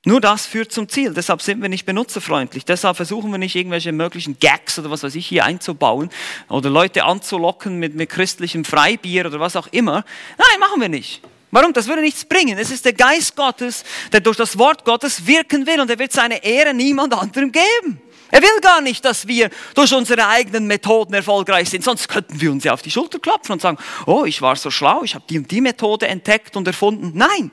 [0.03, 1.13] Nur das führt zum Ziel.
[1.13, 2.65] Deshalb sind wir nicht benutzerfreundlich.
[2.65, 6.09] Deshalb versuchen wir nicht irgendwelche möglichen Gags oder was weiß ich hier einzubauen
[6.49, 10.03] oder Leute anzulocken mit, mit christlichem Freibier oder was auch immer.
[10.39, 11.21] Nein, machen wir nicht.
[11.51, 11.73] Warum?
[11.73, 12.57] Das würde nichts bringen.
[12.57, 16.13] Es ist der Geist Gottes, der durch das Wort Gottes wirken will und er wird
[16.13, 18.01] seine Ehre niemand anderem geben.
[18.31, 22.51] Er will gar nicht, dass wir durch unsere eigenen Methoden erfolgreich sind, sonst könnten wir
[22.51, 25.25] uns ja auf die Schulter klopfen und sagen, oh, ich war so schlau, ich habe
[25.29, 27.11] die und die Methode entdeckt und erfunden.
[27.13, 27.51] Nein,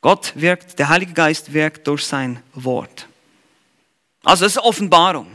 [0.00, 3.06] Gott wirkt, der Heilige Geist wirkt durch sein Wort.
[4.22, 5.26] Also das ist Offenbarung.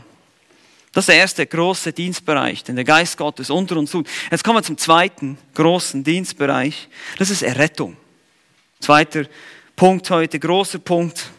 [0.92, 4.08] Das ist der erste große Dienstbereich, den der Geist Gottes unter uns tut.
[4.30, 6.88] Jetzt kommen wir zum zweiten großen Dienstbereich.
[7.18, 7.96] Das ist Errettung.
[8.78, 9.24] Zweiter
[9.74, 11.30] Punkt heute, großer Punkt.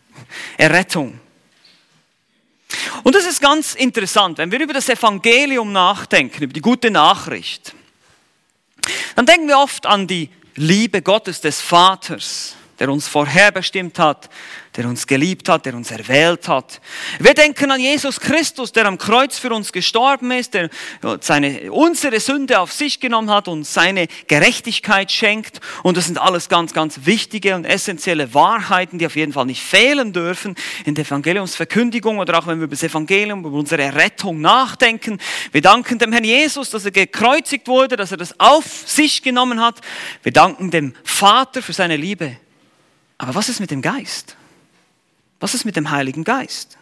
[0.56, 1.18] Errettung.
[3.02, 7.74] Und das ist ganz interessant, wenn wir über das Evangelium nachdenken, über die gute Nachricht,
[9.16, 14.30] dann denken wir oft an die Liebe Gottes des Vaters, der uns vorherbestimmt hat,
[14.76, 16.80] der uns geliebt hat, der uns erwählt hat.
[17.18, 20.70] Wir denken an Jesus Christus, der am Kreuz für uns gestorben ist, der
[21.20, 25.60] seine, unsere Sünde auf sich genommen hat und seine Gerechtigkeit schenkt.
[25.82, 29.62] Und das sind alles ganz, ganz wichtige und essentielle Wahrheiten, die auf jeden Fall nicht
[29.62, 30.54] fehlen dürfen
[30.86, 35.18] in der Evangeliumsverkündigung oder auch wenn wir über das Evangelium, über unsere Errettung nachdenken.
[35.52, 39.60] Wir danken dem Herrn Jesus, dass er gekreuzigt wurde, dass er das auf sich genommen
[39.60, 39.80] hat.
[40.22, 42.36] Wir danken dem Vater für seine Liebe.
[43.20, 44.34] Aber was ist mit dem Geist?
[45.40, 46.78] Was ist mit dem Heiligen Geist?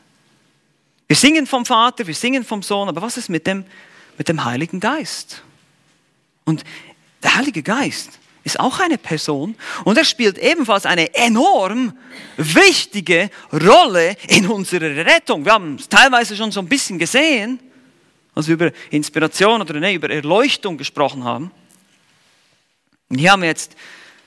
[1.08, 3.64] Wir singen vom Vater, wir singen vom Sohn, aber was ist mit dem,
[4.16, 5.42] mit dem Heiligen Geist?
[6.44, 6.62] Und
[7.24, 11.98] der Heilige Geist ist auch eine Person und er spielt ebenfalls eine enorm
[12.36, 15.44] wichtige Rolle in unserer Rettung.
[15.44, 17.58] Wir haben es teilweise schon so ein bisschen gesehen,
[18.36, 21.50] als wir über Inspiration oder nee, über Erleuchtung gesprochen haben.
[23.08, 23.74] Und hier haben wir jetzt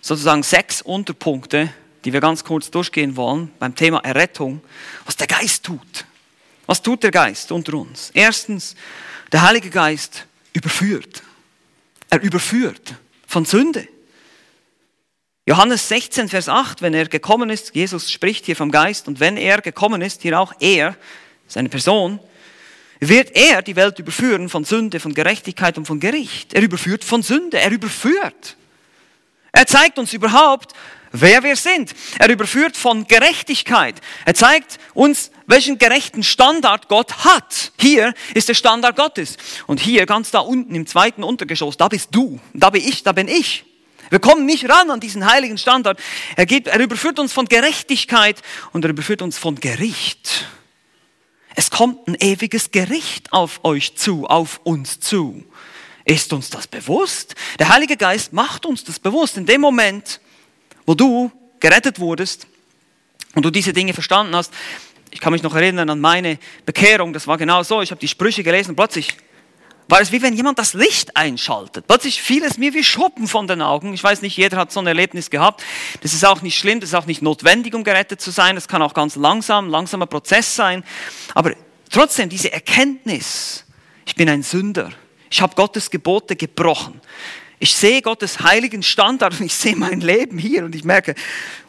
[0.02, 4.61] sozusagen sechs Unterpunkte, die wir ganz kurz durchgehen wollen beim Thema Errettung,
[5.05, 6.05] was der Geist tut.
[6.65, 8.11] Was tut der Geist unter uns?
[8.13, 8.75] Erstens,
[9.31, 11.23] der Heilige Geist überführt.
[12.09, 12.95] Er überführt
[13.27, 13.87] von Sünde.
[15.45, 19.37] Johannes 16, Vers 8, wenn er gekommen ist, Jesus spricht hier vom Geist, und wenn
[19.37, 20.95] er gekommen ist, hier auch er,
[21.47, 22.19] seine Person,
[22.99, 26.53] wird er die Welt überführen von Sünde, von Gerechtigkeit und von Gericht.
[26.53, 28.55] Er überführt von Sünde, er überführt.
[29.51, 30.73] Er zeigt uns überhaupt,
[31.12, 31.93] wer wir sind.
[32.19, 33.95] Er überführt von Gerechtigkeit.
[34.26, 37.71] Er zeigt uns, welchen gerechten Standard Gott hat.
[37.80, 39.38] Hier ist der Standard Gottes.
[39.67, 43.12] Und hier ganz da unten im zweiten Untergeschoss, da bist du, da bin ich, da
[43.12, 43.65] bin ich.
[44.10, 46.00] Wir kommen nicht ran an diesen heiligen Standard.
[46.36, 48.41] Er, gibt, er überführt uns von Gerechtigkeit
[48.74, 50.47] und er überführt uns von Gericht.
[51.56, 55.43] Es kommt ein ewiges Gericht auf euch zu, auf uns zu.
[56.06, 57.36] Ist uns das bewusst?
[57.60, 59.38] Der Heilige Geist macht uns das bewusst.
[59.38, 60.19] In dem Moment,
[60.85, 62.47] wo du gerettet wurdest
[63.35, 64.53] und du diese Dinge verstanden hast,
[65.11, 68.07] ich kann mich noch erinnern an meine Bekehrung, das war genau so, ich habe die
[68.07, 69.17] Sprüche gelesen und plötzlich
[69.91, 71.85] war es wie wenn jemand das Licht einschaltet.
[71.85, 73.93] Plötzlich fiel es mir wie Schuppen von den Augen.
[73.93, 75.63] Ich weiß nicht, jeder hat so ein Erlebnis gehabt.
[76.01, 78.55] Das ist auch nicht schlimm, das ist auch nicht notwendig, um gerettet zu sein.
[78.55, 80.85] Das kann auch ganz langsam, langsamer Prozess sein.
[81.35, 81.53] Aber
[81.89, 83.65] trotzdem diese Erkenntnis,
[84.05, 84.91] ich bin ein Sünder.
[85.29, 87.01] Ich habe Gottes Gebote gebrochen.
[87.62, 91.13] Ich sehe Gottes heiligen Standard und ich sehe mein Leben hier und ich merke,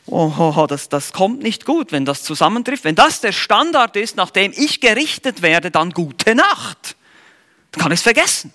[0.06, 2.84] oh, oh, oh, das, das kommt nicht gut, wenn das zusammentrifft.
[2.84, 6.96] Wenn das der Standard ist, nach dem ich gerichtet werde, dann gute Nacht.
[7.72, 8.54] Dann kann ich es vergessen.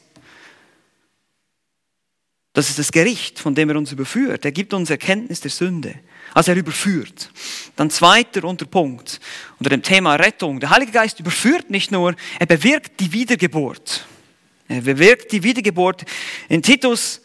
[2.53, 4.43] Das ist das Gericht, von dem er uns überführt.
[4.43, 5.93] Er gibt uns Erkenntnis der Sünde.
[6.33, 7.29] Also er überführt.
[7.75, 9.19] Dann zweiter Unterpunkt
[9.59, 10.59] unter dem Thema Rettung.
[10.59, 14.07] Der Heilige Geist überführt nicht nur, er bewirkt die Wiedergeburt.
[14.67, 16.03] Er bewirkt die Wiedergeburt.
[16.49, 17.21] In Titus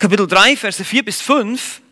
[0.00, 1.82] Kapitel 3, Verse 4 bis 5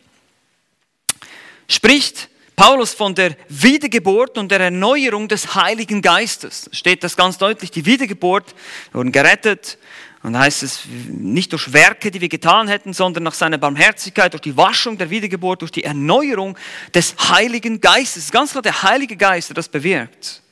[1.68, 6.71] spricht Paulus von der Wiedergeburt und der Erneuerung des Heiligen Geistes.
[6.73, 8.55] Steht das ganz deutlich, die Wiedergeburt,
[8.92, 9.77] wir wurden gerettet.
[10.23, 14.33] Und da heißt es, nicht durch Werke, die wir getan hätten, sondern nach seiner Barmherzigkeit,
[14.33, 16.57] durch die Waschung der Wiedergeburt, durch die Erneuerung
[16.94, 18.31] des Heiligen Geistes.
[18.31, 20.42] Ganz klar der Heilige Geist, der das bewirkt.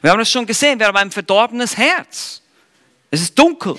[0.00, 2.40] Wir haben es schon gesehen, wir haben ein verdorbenes Herz.
[3.10, 3.76] Es ist dunkel.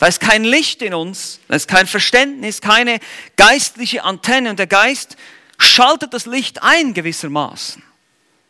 [0.00, 3.00] Da ist kein Licht in uns, da ist kein Verständnis, keine
[3.36, 5.16] geistliche Antenne und der Geist
[5.58, 7.82] schaltet das Licht ein gewissermaßen.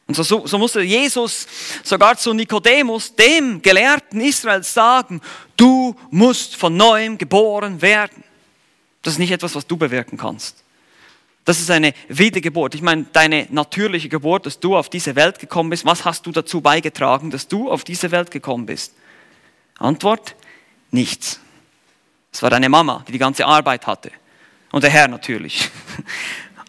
[0.06, 1.48] Und so, so, musste Jesus
[1.82, 5.20] sogar zu Nikodemus, dem Gelehrten Israels, sagen,
[5.56, 8.22] du musst von neuem geboren werden.
[9.02, 10.62] Das ist nicht etwas, was du bewirken kannst.
[11.44, 12.76] Das ist eine Wiedergeburt.
[12.76, 16.30] Ich meine, deine natürliche Geburt, dass du auf diese Welt gekommen bist, was hast du
[16.30, 18.94] dazu beigetragen, dass du auf diese Welt gekommen bist?
[19.78, 20.36] Antwort,
[20.90, 21.40] Nichts.
[22.32, 24.10] Es war deine Mama, die die ganze Arbeit hatte.
[24.70, 25.68] Und der Herr natürlich.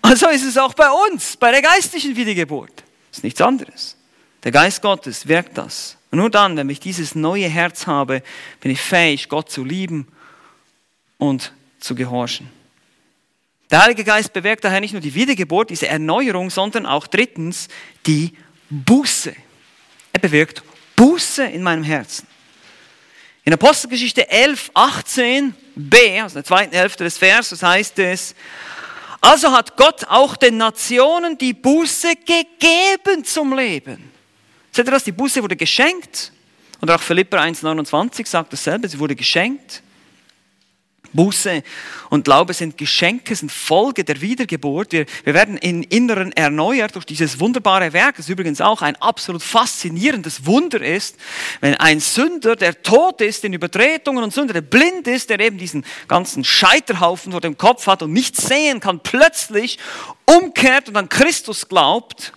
[0.04, 2.74] Also ist es auch bei uns, bei der geistlichen Wiedergeburt.
[3.12, 3.96] Das ist nichts anderes.
[4.44, 5.96] Der Geist Gottes wirkt das.
[6.10, 8.24] Und nur dann, wenn ich dieses neue Herz habe,
[8.60, 10.08] bin ich fähig, Gott zu lieben
[11.20, 12.50] und zu gehorchen.
[13.70, 17.70] Der Heilige Geist bewirkt daher nicht nur die Wiedergeburt, diese Erneuerung, sondern auch drittens
[18.06, 18.36] die
[18.70, 19.34] Buße.
[20.14, 20.64] Er bewirkt
[20.96, 22.28] Buße in meinem Herzen.
[23.44, 28.36] In Apostelgeschichte 11, 18b, also der zweiten Hälfte des Verses heißt es,
[29.20, 34.12] also hat Gott auch den Nationen die Buße gegeben zum Leben.
[34.72, 35.04] Seht ihr das?
[35.04, 36.32] Die Buße wurde geschenkt
[36.82, 39.84] Oder auch Philipper 1,29 sagt dasselbe, sie wurde geschenkt.
[41.14, 41.64] Buße
[42.10, 44.92] und Glaube sind Geschenke, sind Folge der Wiedergeburt.
[44.92, 49.44] Wir, wir werden im Inneren erneuert durch dieses wunderbare Werk, das übrigens auch ein absolut
[49.44, 51.18] faszinierendes Wunder ist.
[51.60, 55.58] Wenn ein Sünder, der tot ist in Übertretungen und Sünder, der blind ist, der eben
[55.58, 59.80] diesen ganzen Scheiterhaufen vor dem Kopf hat und nichts sehen kann, plötzlich
[60.26, 62.34] umkehrt und an Christus glaubt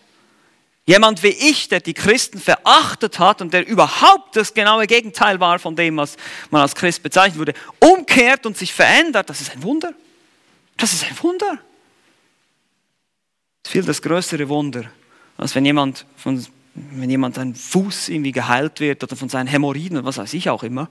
[0.86, 5.58] Jemand wie ich, der die Christen verachtet hat und der überhaupt das genaue Gegenteil war
[5.58, 6.16] von dem, was
[6.50, 9.94] man als Christ bezeichnet wurde, umkehrt und sich verändert, das ist ein Wunder.
[10.76, 11.58] Das ist ein Wunder.
[13.66, 14.90] Viel das größere Wunder,
[15.38, 16.44] als wenn jemand, von,
[16.74, 20.50] wenn jemand ein Fuß irgendwie geheilt wird oder von seinen Hämorrhoiden oder was weiß ich
[20.50, 20.90] auch immer.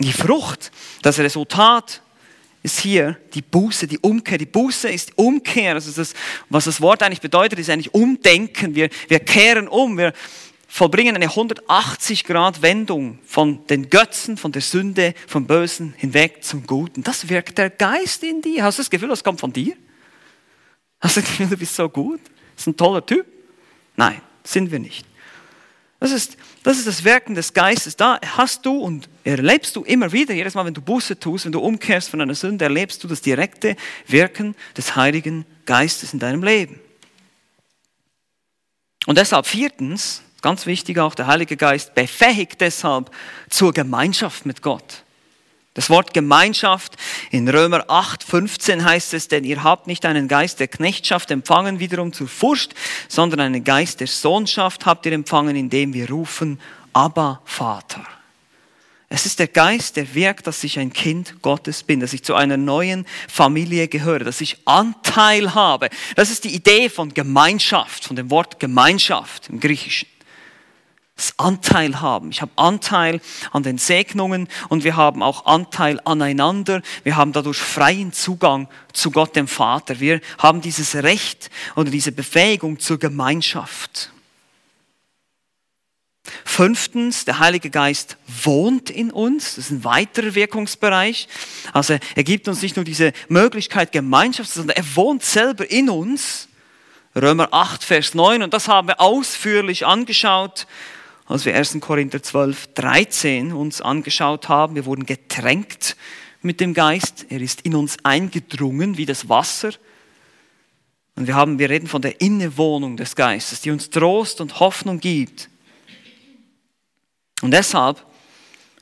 [0.00, 2.01] Die Frucht, das Resultat
[2.62, 4.38] ist hier die Buße, die Umkehr.
[4.38, 5.74] Die Buße ist Umkehr.
[5.74, 6.14] Also das,
[6.48, 8.74] was das Wort eigentlich bedeutet, ist eigentlich Umdenken.
[8.74, 9.98] Wir, wir kehren um.
[9.98, 10.12] Wir
[10.68, 16.66] vollbringen eine 180 Grad Wendung von den Götzen, von der Sünde, vom Bösen hinweg zum
[16.66, 17.02] Guten.
[17.02, 18.64] Das wirkt der Geist in dir.
[18.64, 19.76] Hast du das Gefühl, das kommt von dir?
[21.00, 22.20] Hast du das Gefühl, du bist so gut?
[22.54, 23.26] Das ist ein toller Typ?
[23.96, 25.04] Nein, sind wir nicht.
[26.02, 27.94] Das ist, das ist das Wirken des Geistes.
[27.94, 31.52] Da hast du und erlebst du immer wieder, jedes Mal, wenn du Buße tust, wenn
[31.52, 33.76] du umkehrst von einer Sünde, erlebst du das direkte
[34.08, 36.80] Wirken des Heiligen Geistes in deinem Leben.
[39.06, 43.08] Und deshalb viertens, ganz wichtig auch, der Heilige Geist befähigt deshalb
[43.48, 45.04] zur Gemeinschaft mit Gott.
[45.74, 46.96] Das Wort Gemeinschaft
[47.30, 51.78] in Römer 8, 15 heißt es, denn ihr habt nicht einen Geist der Knechtschaft empfangen,
[51.78, 52.74] wiederum zur Furcht,
[53.08, 56.60] sondern einen Geist der Sohnschaft habt ihr empfangen, indem wir rufen,
[56.92, 58.06] aber Vater.
[59.14, 62.34] Es ist der Geist, der wirkt, dass ich ein Kind Gottes bin, dass ich zu
[62.34, 65.90] einer neuen Familie gehöre, dass ich Anteil habe.
[66.16, 70.08] Das ist die Idee von Gemeinschaft, von dem Wort Gemeinschaft im Griechischen
[71.36, 72.30] Anteil haben.
[72.30, 73.20] Ich habe Anteil
[73.52, 76.82] an den Segnungen und wir haben auch Anteil aneinander.
[77.04, 80.00] Wir haben dadurch freien Zugang zu Gott dem Vater.
[80.00, 84.10] Wir haben dieses Recht oder diese Befähigung zur Gemeinschaft.
[86.44, 89.56] Fünftens, der Heilige Geist wohnt in uns.
[89.56, 91.28] Das ist ein weiterer Wirkungsbereich.
[91.72, 96.48] Also er gibt uns nicht nur diese Möglichkeit Gemeinschaft, sondern er wohnt selber in uns.
[97.14, 98.42] Römer 8, Vers 9.
[98.42, 100.66] Und das haben wir ausführlich angeschaut
[101.32, 101.78] als wir 1.
[101.80, 104.74] Korinther 12, 13 uns angeschaut haben.
[104.74, 105.96] Wir wurden getränkt
[106.42, 107.26] mit dem Geist.
[107.30, 109.70] Er ist in uns eingedrungen wie das Wasser.
[111.16, 115.00] Und wir, haben, wir reden von der Innewohnung des Geistes, die uns Trost und Hoffnung
[115.00, 115.48] gibt.
[117.40, 118.04] Und deshalb,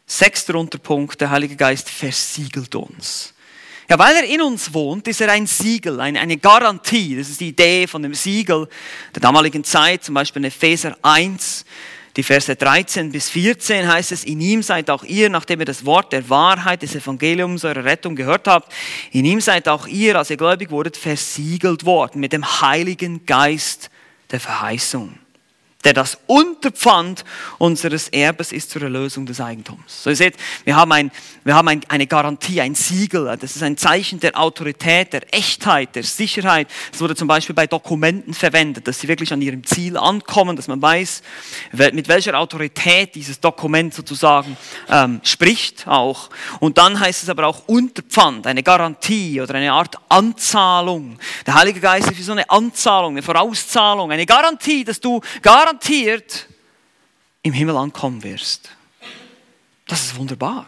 [0.07, 3.33] sechster Unterpunkt, der Heilige Geist versiegelt uns.
[3.89, 7.17] Ja, weil er in uns wohnt, ist er ein Siegel, eine, eine Garantie.
[7.17, 8.69] Das ist die Idee von dem Siegel
[9.15, 11.65] der damaligen Zeit, zum Beispiel in Epheser 1
[12.21, 15.87] die Verse 13 bis 14 heißt es, in ihm seid auch ihr, nachdem ihr das
[15.87, 18.75] Wort der Wahrheit des Evangeliums eurer Rettung gehört habt,
[19.11, 23.89] in ihm seid auch ihr, als ihr gläubig wurdet, versiegelt worden mit dem Heiligen Geist
[24.31, 25.19] der Verheißung
[25.85, 27.25] der das Unterpfand
[27.59, 30.03] unseres Erbes ist zur Erlösung des Eigentums.
[30.03, 31.11] So ihr seht, wir haben, ein,
[31.43, 33.35] wir haben ein, eine Garantie, ein Siegel.
[33.41, 36.69] Das ist ein Zeichen der Autorität, der Echtheit, der Sicherheit.
[36.93, 40.69] Es wurde zum Beispiel bei Dokumenten verwendet, dass sie wirklich an ihrem Ziel ankommen, dass
[40.69, 41.23] man weiß,
[41.93, 46.29] mit welcher Autorität dieses Dokument sozusagen ähm, spricht auch.
[46.59, 51.19] Und dann heißt es aber auch Unterpfand, eine Garantie oder eine Art Anzahlung.
[51.47, 55.70] Der Heilige Geist ist wie so eine Anzahlung, eine Vorauszahlung, eine Garantie, dass du garantiert
[55.71, 56.49] garantiert
[57.43, 58.71] im Himmel ankommen wirst.
[59.87, 60.67] Das ist wunderbar.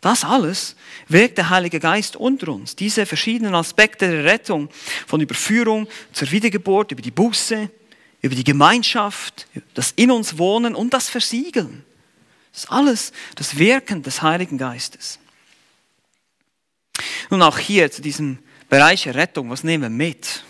[0.00, 0.76] Das alles
[1.08, 2.76] wirkt der Heilige Geist unter uns.
[2.76, 4.70] Diese verschiedenen Aspekte der Rettung,
[5.06, 7.68] von Überführung zur Wiedergeburt, über die Buße,
[8.22, 11.84] über die Gemeinschaft, das in uns Wohnen und das Versiegeln.
[12.52, 15.18] Das ist alles das Wirken des Heiligen Geistes.
[17.30, 18.38] Nun auch hier zu diesem
[18.68, 20.44] Bereich der Rettung, was nehmen wir mit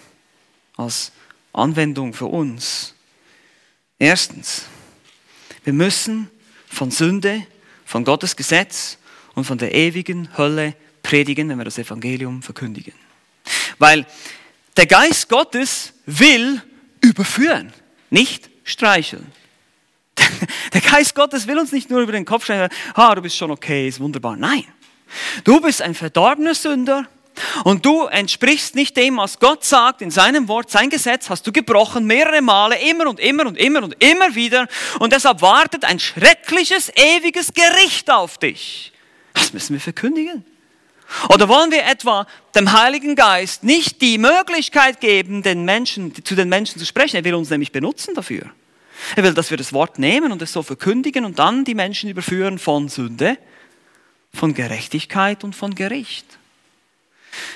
[0.77, 1.13] als
[1.53, 2.95] Anwendung für uns?
[4.01, 4.65] Erstens,
[5.63, 6.31] wir müssen
[6.67, 7.47] von Sünde,
[7.85, 8.97] von Gottes Gesetz
[9.35, 12.95] und von der ewigen Hölle predigen, wenn wir das Evangelium verkündigen.
[13.79, 14.07] Weil
[14.79, 16.63] der Geist Gottes will
[17.03, 17.75] überführen,
[18.09, 19.31] nicht streicheln.
[20.73, 23.51] Der Geist Gottes will uns nicht nur über den Kopf streichen, ah, du bist schon
[23.51, 24.37] okay, ist wunderbar.
[24.37, 24.65] Nein,
[25.45, 27.09] du bist ein verdorbener Sünder
[27.65, 31.53] und du entsprichst nicht dem, was Gott sagt in seinem Wort, sein Gesetz hast du
[31.53, 34.67] gebrochen, mehrere Male, immer und immer und immer und immer wieder.
[34.99, 38.93] Und deshalb wartet ein schreckliches, ewiges Gericht auf dich.
[39.35, 40.45] Das müssen wir verkündigen.
[41.29, 46.49] Oder wollen wir etwa dem Heiligen Geist nicht die Möglichkeit geben, den Menschen, zu den
[46.49, 47.17] Menschen zu sprechen?
[47.17, 48.51] Er will uns nämlich benutzen dafür.
[49.17, 52.11] Er will, dass wir das Wort nehmen und es so verkündigen und dann die Menschen
[52.11, 53.39] überführen von Sünde,
[54.33, 56.27] von Gerechtigkeit und von Gericht.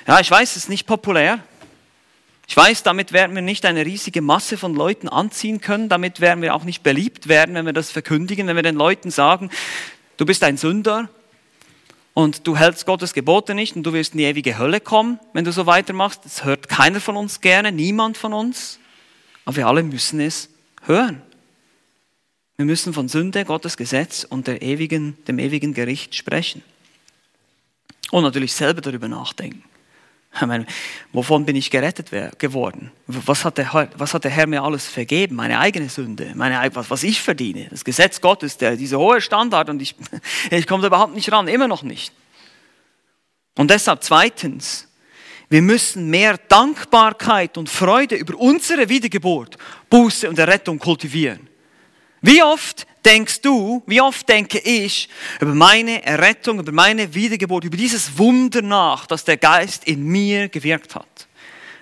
[0.07, 1.41] Ja, ich weiß, es ist nicht populär.
[2.47, 5.89] Ich weiß, damit werden wir nicht eine riesige Masse von Leuten anziehen können.
[5.89, 9.11] Damit werden wir auch nicht beliebt werden, wenn wir das verkündigen, wenn wir den Leuten
[9.11, 9.51] sagen,
[10.19, 11.09] du bist ein Sünder
[12.13, 15.45] und du hältst Gottes Gebote nicht und du wirst in die ewige Hölle kommen, wenn
[15.45, 16.21] du so weitermachst.
[16.25, 18.79] Das hört keiner von uns gerne, niemand von uns.
[19.47, 20.51] Aber wir alle müssen es
[20.83, 21.23] hören.
[22.57, 26.63] Wir müssen von Sünde, Gottes Gesetz und ewigen, dem ewigen Gericht sprechen.
[28.11, 29.65] Und natürlich selber darüber nachdenken.
[30.47, 30.67] Meine,
[31.13, 32.91] wovon bin ich gerettet geworden?
[33.07, 35.37] Was hat, der, was hat der Herr mir alles vergeben?
[35.37, 37.69] Meine eigene Sünde, meine, was, was ich verdiene.
[37.71, 39.95] Das Gesetz Gottes, der, dieser hohe Standard und ich,
[40.51, 42.13] ich komme da überhaupt nicht ran, immer noch nicht.
[43.57, 44.89] Und deshalb zweitens,
[45.49, 49.57] wir müssen mehr Dankbarkeit und Freude über unsere Wiedergeburt,
[49.89, 51.49] Buße und Errettung kultivieren.
[52.27, 55.11] Wie oft denkst du, wie oft denke ich
[55.41, 60.49] über meine Errettung, über meine Wiedergeburt, über dieses Wunder nach, das der Geist in mir
[60.49, 61.05] gewirkt hat?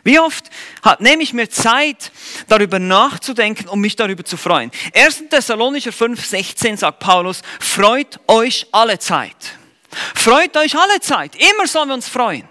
[0.02, 0.50] Wie oft
[0.82, 2.10] hat, nehme ich mir Zeit,
[2.48, 4.72] darüber nachzudenken, um mich darüber zu freuen?
[4.96, 5.28] 1.
[5.30, 9.36] Thessalonicher 5, 16 sagt Paulus, freut euch alle Zeit.
[10.12, 11.36] Freut euch alle Zeit.
[11.36, 12.48] Immer sollen wir uns freuen.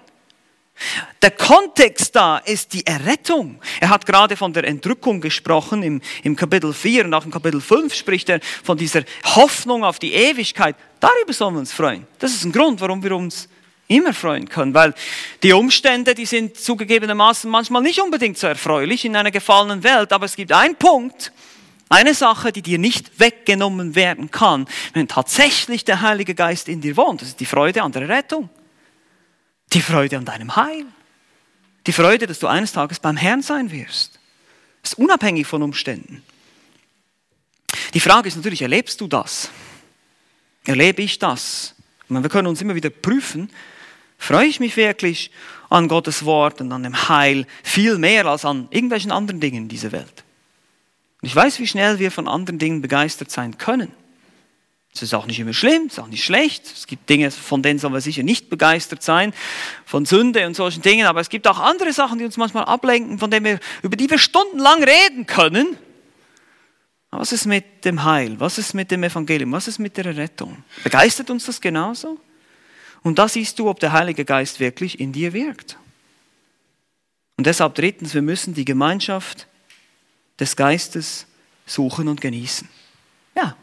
[1.22, 3.60] Der Kontext da ist die Errettung.
[3.80, 7.62] Er hat gerade von der Entrückung gesprochen im, im Kapitel 4 und auch im Kapitel
[7.62, 10.76] 5 spricht er von dieser Hoffnung auf die Ewigkeit.
[11.00, 12.08] Darüber sollen wir uns freuen.
[12.20, 13.48] Das ist ein Grund, warum wir uns
[13.88, 14.94] immer freuen können, weil
[15.44, 20.26] die Umstände, die sind zugegebenermaßen manchmal nicht unbedingt so erfreulich in einer gefallenen Welt, aber
[20.26, 21.32] es gibt einen Punkt,
[21.90, 26.96] eine Sache, die dir nicht weggenommen werden kann, wenn tatsächlich der Heilige Geist in dir
[26.96, 27.22] wohnt.
[27.22, 28.50] Das ist die Freude an der Rettung.
[29.74, 30.86] Die Freude an deinem Heil.
[31.88, 34.20] Die Freude, dass du eines Tages beim Herrn sein wirst.
[34.82, 36.24] Das ist unabhängig von Umständen.
[37.94, 39.50] Die Frage ist natürlich, erlebst du das?
[40.66, 41.76] Erlebe ich das?
[42.08, 43.50] Meine, wir können uns immer wieder prüfen,
[44.18, 45.32] freue ich mich wirklich
[45.70, 49.70] an Gottes Wort und an dem Heil viel mehr als an irgendwelchen anderen Dingen in
[49.70, 50.24] dieser Welt.
[51.22, 53.92] Und ich weiß, wie schnell wir von anderen Dingen begeistert sein können.
[54.94, 56.66] Es ist auch nicht immer schlimm, es ist auch nicht schlecht.
[56.66, 59.34] Es gibt Dinge, von denen sollen wir sicher nicht begeistert sein,
[59.86, 61.08] von Sünde und solchen Dingen.
[61.08, 64.10] Aber es gibt auch andere Sachen, die uns manchmal ablenken, von denen wir, über die
[64.10, 65.78] wir stundenlang reden können.
[67.10, 68.40] Was ist mit dem Heil?
[68.40, 69.52] Was ist mit dem Evangelium?
[69.54, 70.64] Was ist mit der Errettung?
[70.84, 72.20] Begeistert uns das genauso?
[73.04, 75.78] Und da siehst du, ob der Heilige Geist wirklich in dir wirkt.
[77.38, 79.48] Und deshalb drittens, wir müssen die Gemeinschaft
[80.40, 81.26] des Geistes
[81.66, 82.70] suchen und genießen.
[83.36, 83.56] Ja,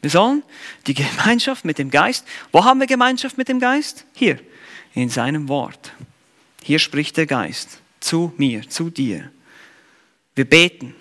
[0.00, 0.42] wir sollen
[0.86, 4.04] die Gemeinschaft mit dem Geist, wo haben wir Gemeinschaft mit dem Geist?
[4.14, 4.38] Hier,
[4.94, 5.92] in seinem Wort.
[6.62, 9.30] Hier spricht der Geist zu mir, zu dir.
[10.34, 10.94] Wir beten,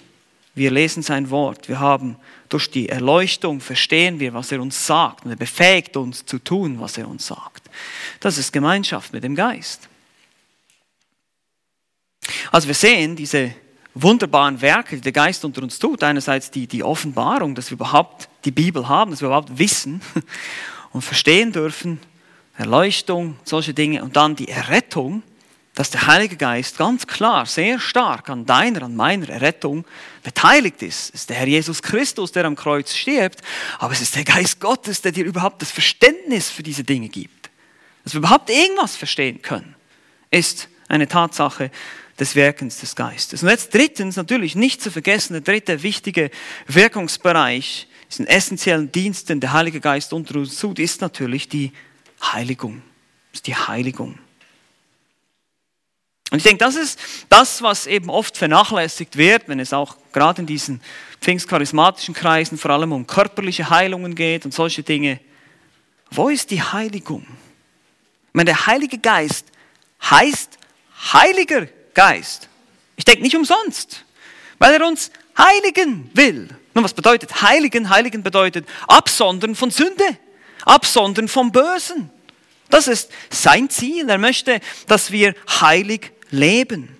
[0.55, 2.17] wir lesen sein Wort, wir haben
[2.49, 6.79] durch die Erleuchtung verstehen wir, was er uns sagt und er befähigt uns zu tun,
[6.79, 7.69] was er uns sagt.
[8.19, 9.87] Das ist Gemeinschaft mit dem Geist.
[12.51, 13.53] Also wir sehen diese
[14.01, 16.03] wunderbaren Werke, die der Geist unter uns tut.
[16.03, 20.01] Einerseits die, die Offenbarung, dass wir überhaupt die Bibel haben, dass wir überhaupt wissen
[20.91, 21.99] und verstehen dürfen,
[22.57, 24.03] Erleuchtung, solche Dinge.
[24.03, 25.23] Und dann die Errettung,
[25.77, 29.85] dass der Heilige Geist ganz klar, sehr stark an deiner, an meiner Errettung
[30.23, 31.09] beteiligt ist.
[31.09, 33.41] Es ist der Herr Jesus Christus, der am Kreuz stirbt,
[33.77, 37.51] aber es ist der Geist Gottes, der dir überhaupt das Verständnis für diese Dinge gibt.
[38.03, 39.75] Dass wir überhaupt irgendwas verstehen können,
[40.31, 41.69] ist eine Tatsache,
[42.19, 43.43] des Wirkens des Geistes.
[43.43, 46.31] Und jetzt drittens, natürlich nicht zu vergessen, der dritte wichtige
[46.67, 51.71] Wirkungsbereich, diesen essentiellen Dienst, den der Heilige Geist unter uns tut, ist natürlich die
[52.21, 52.81] Heiligung.
[53.33, 54.17] Ist die Heiligung.
[56.29, 56.99] Und ich denke, das ist
[57.29, 60.81] das, was eben oft vernachlässigt wird, wenn es auch gerade in diesen
[61.21, 65.19] pfingstcharismatischen Kreisen vor allem um körperliche Heilungen geht und solche Dinge.
[66.11, 67.21] Wo ist die Heiligung?
[67.21, 69.45] Ich meine, der Heilige Geist
[70.01, 70.57] heißt
[71.13, 71.67] Heiliger
[71.97, 72.47] Geist.
[72.95, 74.05] Ich denke nicht umsonst,
[74.59, 76.47] weil er uns heiligen will.
[76.75, 77.89] Nun, was bedeutet heiligen?
[77.89, 80.05] Heiligen bedeutet absondern von Sünde,
[80.63, 82.11] absondern vom Bösen.
[82.69, 84.07] Das ist sein Ziel.
[84.09, 86.95] Er möchte, dass wir heilig leben.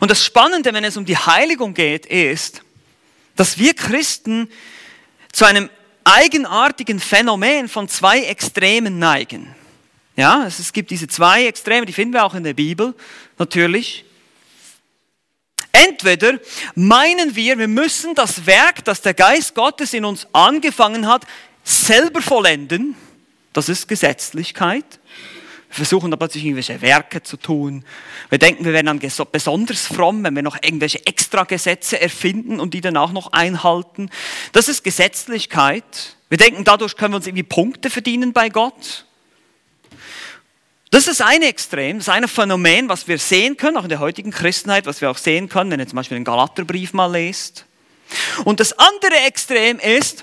[0.00, 2.62] Und das Spannende, wenn es um die Heiligung geht, ist,
[3.36, 4.50] dass wir Christen
[5.32, 5.68] zu einem
[6.04, 9.54] eigenartigen Phänomen von zwei Extremen neigen.
[10.16, 12.94] Ja, es gibt diese zwei Extreme, die finden wir auch in der Bibel,
[13.38, 14.04] natürlich.
[15.72, 16.38] Entweder
[16.74, 21.24] meinen wir, wir müssen das Werk, das der Geist Gottes in uns angefangen hat,
[21.64, 22.94] selber vollenden.
[23.54, 24.84] Das ist Gesetzlichkeit.
[25.70, 27.82] Wir versuchen dann plötzlich irgendwelche Werke zu tun.
[28.28, 32.82] Wir denken, wir werden dann besonders fromm, wenn wir noch irgendwelche Extragesetze erfinden und die
[32.82, 34.10] dann auch noch einhalten.
[34.52, 36.16] Das ist Gesetzlichkeit.
[36.28, 39.06] Wir denken, dadurch können wir uns irgendwie Punkte verdienen bei Gott.
[40.92, 43.98] Das ist ein Extrem, das ist ein Phänomen, was wir sehen können, auch in der
[43.98, 47.64] heutigen Christenheit, was wir auch sehen können, wenn ihr zum Beispiel den Galaterbrief mal lest.
[48.44, 50.22] Und das andere Extrem ist,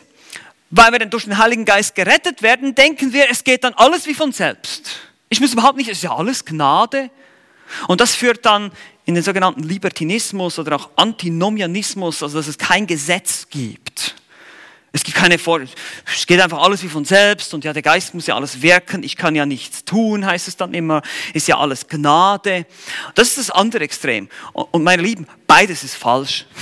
[0.70, 4.06] weil wir dann durch den Heiligen Geist gerettet werden, denken wir, es geht dann alles
[4.06, 4.92] wie von selbst.
[5.30, 7.10] Ich muss überhaupt nicht, es ist ja alles Gnade.
[7.88, 8.72] Und das führt dann
[9.06, 14.14] in den sogenannten Libertinismus oder auch Antinomianismus, also dass es kein Gesetz gibt.
[14.92, 18.14] Es gibt keine Vor es geht einfach alles wie von selbst und ja, der Geist
[18.16, 21.60] muss ja alles wirken, ich kann ja nichts tun, heißt es dann immer, ist ja
[21.60, 22.66] alles Gnade.
[23.14, 24.30] Das ist das andere Extrem.
[24.54, 26.46] Und meine Lieben, beides ist falsch.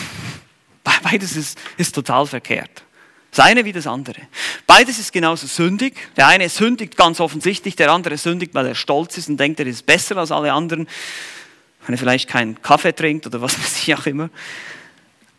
[1.04, 2.84] Beides ist, ist total verkehrt.
[3.32, 4.22] Das eine wie das andere.
[4.66, 5.96] Beides ist genauso sündig.
[6.16, 9.68] Der eine sündigt ganz offensichtlich, der andere sündigt, weil er stolz ist und denkt, er
[9.68, 10.88] ist besser als alle anderen,
[11.86, 14.30] wenn er vielleicht keinen Kaffee trinkt oder was weiß ich auch immer.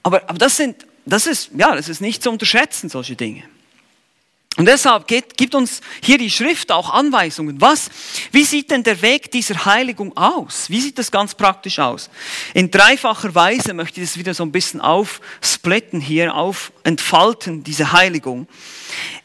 [0.03, 3.45] Aber, aber das sind das ist, ja, das ist nicht zu unterschätzen, solche Dinge.
[4.59, 7.61] Und deshalb geht, gibt uns hier die Schrift auch Anweisungen.
[7.61, 7.91] Was,
[8.33, 10.69] wie sieht denn der Weg dieser Heiligung aus?
[10.69, 12.11] Wie sieht das ganz praktisch aus?
[12.55, 17.93] In dreifacher Weise möchte ich das wieder so ein bisschen aufsplitten hier, auf entfalten, diese
[17.93, 18.49] Heiligung.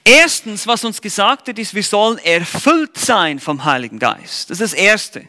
[0.03, 4.51] Erstens, was uns gesagt wird, ist, wir sollen erfüllt sein vom Heiligen Geist.
[4.51, 5.27] Das ist das Erste.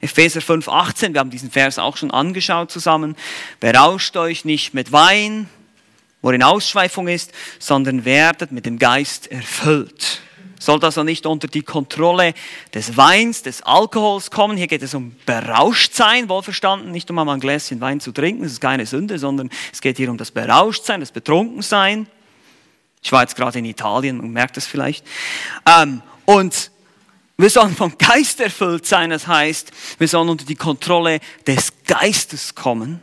[0.00, 3.14] Epheser 5, 18, wir haben diesen Vers auch schon angeschaut zusammen.
[3.60, 5.48] Berauscht euch nicht mit Wein,
[6.22, 10.22] worin Ausschweifung ist, sondern werdet mit dem Geist erfüllt.
[10.58, 12.34] Sollte also nicht unter die Kontrolle
[12.74, 14.58] des Weins, des Alkohols kommen.
[14.58, 18.52] Hier geht es um Berauschtsein, wohlverstanden, nicht um einmal ein Gläschen Wein zu trinken, das
[18.52, 22.06] ist keine Sünde, sondern es geht hier um das Berauschtsein, das Betrunkensein.
[23.02, 25.06] Ich war jetzt gerade in Italien und merkt das vielleicht.
[25.66, 26.70] Ähm, und
[27.38, 32.54] wir sollen vom Geist erfüllt sein, das heißt, wir sollen unter die Kontrolle des Geistes
[32.54, 33.00] kommen.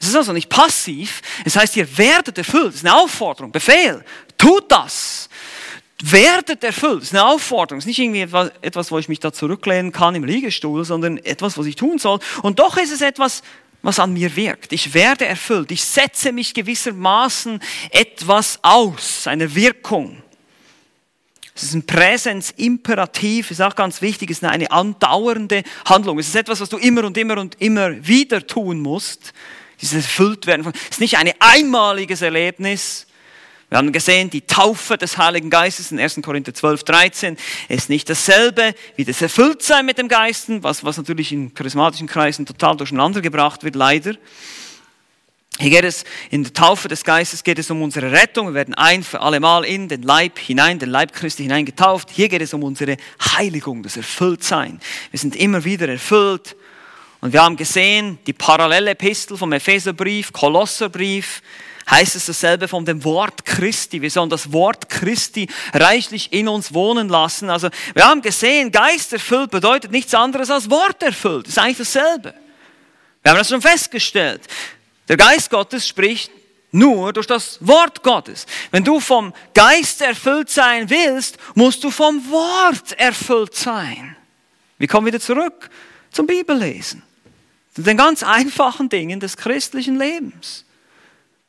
[0.00, 1.20] Es ist also nicht passiv.
[1.44, 2.68] Es heißt, ihr werdet erfüllt.
[2.68, 4.02] Das ist eine Aufforderung, Befehl.
[4.38, 5.28] Tut das.
[6.02, 7.02] Werdet erfüllt.
[7.02, 7.78] Das ist eine Aufforderung.
[7.78, 8.22] Es ist nicht irgendwie
[8.62, 12.18] etwas, wo ich mich da zurücklehnen kann im Liegestuhl, sondern etwas, was ich tun soll.
[12.42, 13.42] Und doch ist es etwas,
[13.82, 14.72] was an mir wirkt.
[14.72, 15.70] Ich werde erfüllt.
[15.70, 20.22] Ich setze mich gewissermaßen etwas aus, eine Wirkung.
[21.54, 26.18] Es ist ein Präsenzimperativ, ist auch ganz wichtig, es ist eine andauernde Handlung.
[26.18, 29.34] Es ist etwas, was du immer und immer und immer wieder tun musst
[29.80, 30.66] dieses erfüllt werden.
[30.66, 33.06] Es ist nicht ein einmaliges Erlebnis.
[33.68, 36.20] Wir haben gesehen, die Taufe des Heiligen Geistes in 1.
[36.22, 37.36] Korinther 12, 13
[37.68, 42.46] ist nicht dasselbe wie das Erfülltsein mit dem Geisten, was, was natürlich in charismatischen Kreisen
[42.46, 44.16] total durcheinander gebracht wird, leider.
[45.60, 48.48] Hier geht es, in der Taufe des Geistes geht es um unsere Rettung.
[48.48, 52.08] Wir werden ein für alle Mal in den Leib hinein, den Leib Christi hinein getauft.
[52.10, 52.96] Hier geht es um unsere
[53.36, 54.80] Heiligung, das Erfülltsein.
[55.12, 56.56] Wir sind immer wieder erfüllt
[57.20, 61.42] und wir haben gesehen, die parallele Epistel vom Epheserbrief, Kolosserbrief,
[61.90, 64.00] heißt es dasselbe von dem Wort Christi.
[64.00, 67.50] Wir sollen das Wort Christi reichlich in uns wohnen lassen.
[67.50, 71.46] Also wir haben gesehen, Geist erfüllt bedeutet nichts anderes als Wort erfüllt.
[71.46, 72.34] Das ist eigentlich dasselbe.
[73.22, 74.42] Wir haben das schon festgestellt.
[75.08, 76.30] Der Geist Gottes spricht
[76.70, 78.46] nur durch das Wort Gottes.
[78.70, 84.16] Wenn du vom Geist erfüllt sein willst, musst du vom Wort erfüllt sein.
[84.78, 85.68] Wir kommen wieder zurück
[86.12, 87.02] zum Bibellesen
[87.76, 90.64] den ganz einfachen Dingen des christlichen Lebens.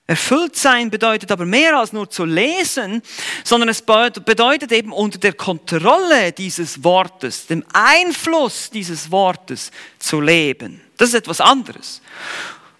[0.07, 3.01] Erfüllt sein bedeutet aber mehr als nur zu lesen,
[3.45, 10.82] sondern es bedeutet eben unter der Kontrolle dieses Wortes, dem Einfluss dieses Wortes zu leben.
[10.97, 12.01] Das ist etwas anderes.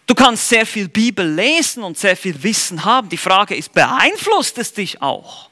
[0.08, 3.08] Du kannst sehr viel Bibel lesen und sehr viel Wissen haben.
[3.08, 5.50] Die Frage ist, beeinflusst es dich auch?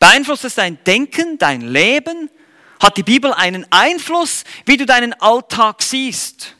[0.00, 2.30] Beeinflusst es dein Denken, dein Leben?
[2.80, 6.55] Hat die Bibel einen Einfluss, wie du deinen Alltag siehst?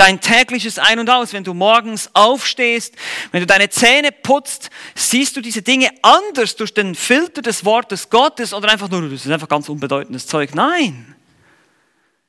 [0.00, 1.34] Dein tägliches Ein und Aus.
[1.34, 2.94] Wenn du morgens aufstehst,
[3.32, 8.08] wenn du deine Zähne putzt, siehst du diese Dinge anders durch den Filter des Wortes
[8.08, 10.54] Gottes oder einfach nur, das ist einfach ganz unbedeutendes Zeug.
[10.54, 11.14] Nein.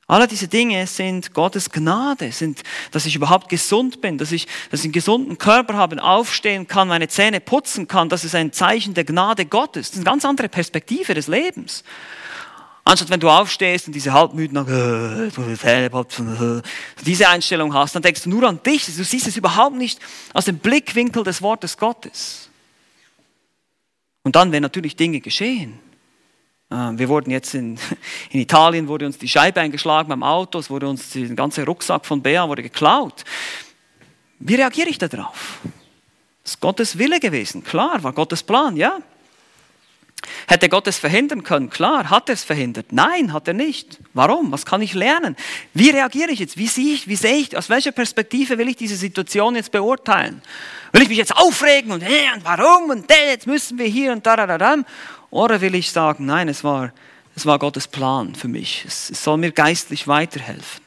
[0.06, 4.82] Alle diese Dinge sind Gottes Gnade, sind, dass ich überhaupt gesund bin, dass ich, dass
[4.82, 8.10] ich einen gesunden Körper habe, aufstehen kann, meine Zähne putzen kann.
[8.10, 9.88] Das ist ein Zeichen der Gnade Gottes.
[9.88, 11.86] Das ist eine ganz andere Perspektive des Lebens.
[12.84, 16.62] Anstatt wenn du aufstehst und diese halbmüden, äh,
[17.06, 18.86] diese Einstellung hast, dann denkst du nur an dich.
[18.86, 20.00] Du siehst es überhaupt nicht
[20.34, 22.50] aus dem Blickwinkel des Wortes Gottes.
[24.24, 25.80] Und dann werden natürlich Dinge geschehen.
[26.72, 27.78] Ähm, wir wurden jetzt in,
[28.32, 32.06] in Italien, wurde uns die Scheibe eingeschlagen beim Auto, es wurde uns der ganze Rucksack
[32.06, 33.24] von Bea wurde geklaut.
[34.40, 35.60] Wie reagiere ich darauf?
[36.44, 37.64] Das ist Gottes Wille gewesen.
[37.64, 39.00] Klar, war Gottes Plan, ja.
[40.48, 41.70] Hätte Gott es verhindern können?
[41.70, 42.92] Klar, hat er es verhindert.
[42.92, 44.00] Nein, hat er nicht.
[44.14, 44.52] Warum?
[44.52, 45.36] Was kann ich lernen?
[45.74, 46.58] Wie reagiere ich jetzt?
[46.58, 50.42] Wie sehe ich, wie sehe ich, aus welcher Perspektive will ich diese Situation jetzt beurteilen?
[50.92, 54.26] Will ich mich jetzt aufregen und, hey, und warum und jetzt müssen wir hier und
[54.26, 54.78] da, da, da, da?
[55.32, 56.94] Oder will ich sagen, nein, es war,
[57.36, 58.84] es war Gottes Plan für mich.
[58.86, 60.84] Es, es soll mir geistlich weiterhelfen.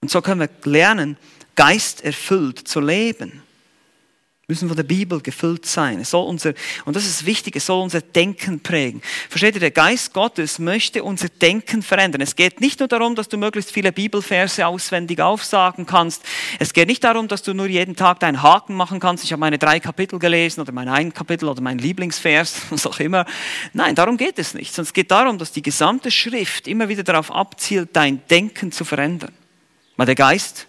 [0.00, 1.16] Und so können wir lernen,
[1.54, 3.42] geisterfüllt zu leben
[4.48, 5.98] müssen von der Bibel gefüllt sein.
[5.98, 9.02] Es soll unser, und das ist wichtig, es soll unser Denken prägen.
[9.28, 12.20] Versteht ihr, der Geist Gottes möchte unser Denken verändern.
[12.20, 16.22] Es geht nicht nur darum, dass du möglichst viele Bibelverse auswendig aufsagen kannst.
[16.60, 19.24] Es geht nicht darum, dass du nur jeden Tag deinen Haken machen kannst.
[19.24, 23.00] Ich habe meine drei Kapitel gelesen oder mein ein Kapitel oder mein Lieblingsvers, was auch
[23.00, 23.26] immer.
[23.72, 24.72] Nein, darum geht es nicht.
[24.72, 28.84] Sondern es geht darum, dass die gesamte Schrift immer wieder darauf abzielt, dein Denken zu
[28.84, 29.34] verändern.
[29.96, 30.68] Weil der Geist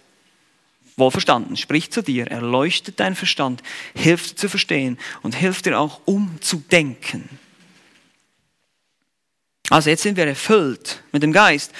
[0.97, 3.61] Wohlverstanden, spricht zu dir, erleuchtet deinen Verstand,
[3.95, 7.29] hilft zu verstehen und hilft dir auch umzudenken.
[9.69, 11.71] Also jetzt sind wir erfüllt mit dem Geist.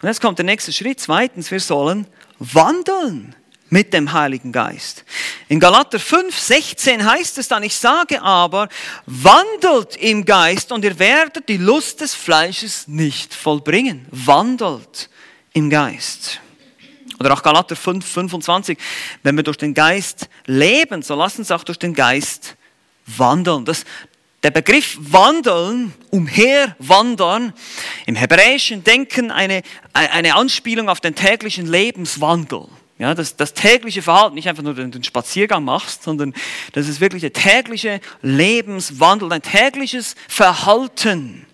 [0.00, 0.98] Und jetzt kommt der nächste Schritt.
[0.98, 2.06] Zweitens, wir sollen
[2.38, 3.36] wandeln
[3.68, 5.04] mit dem Heiligen Geist.
[5.48, 8.68] In Galater 5, 16 heißt es dann, ich sage aber,
[9.06, 14.06] wandelt im Geist und ihr werdet die Lust des Fleisches nicht vollbringen.
[14.10, 15.10] Wandelt
[15.52, 16.40] im Geist.
[17.20, 18.78] Oder auch Galater 5, 25.
[19.22, 22.56] Wenn wir durch den Geist leben, so lassen uns auch durch den Geist
[23.06, 23.64] wandeln.
[23.64, 23.84] Das,
[24.42, 27.52] der Begriff wandeln, umherwandern,
[28.06, 29.62] im hebräischen Denken eine,
[29.92, 32.66] eine Anspielung auf den täglichen Lebenswandel.
[32.98, 36.32] Ja, das, das tägliche Verhalten, nicht einfach nur den, den Spaziergang machst, sondern
[36.72, 41.46] das ist wirklich der tägliche Lebenswandel, ein tägliches Verhalten.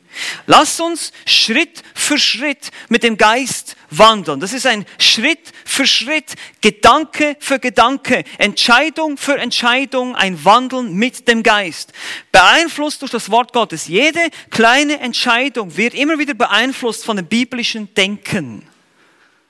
[0.47, 4.41] Lass uns Schritt für Schritt mit dem Geist wandeln.
[4.41, 11.29] Das ist ein Schritt für Schritt, Gedanke für Gedanke, Entscheidung für Entscheidung, ein Wandeln mit
[11.29, 11.93] dem Geist.
[12.33, 13.87] Beeinflusst durch das Wort Gottes.
[13.87, 18.67] Jede kleine Entscheidung wird immer wieder beeinflusst von dem biblischen Denken.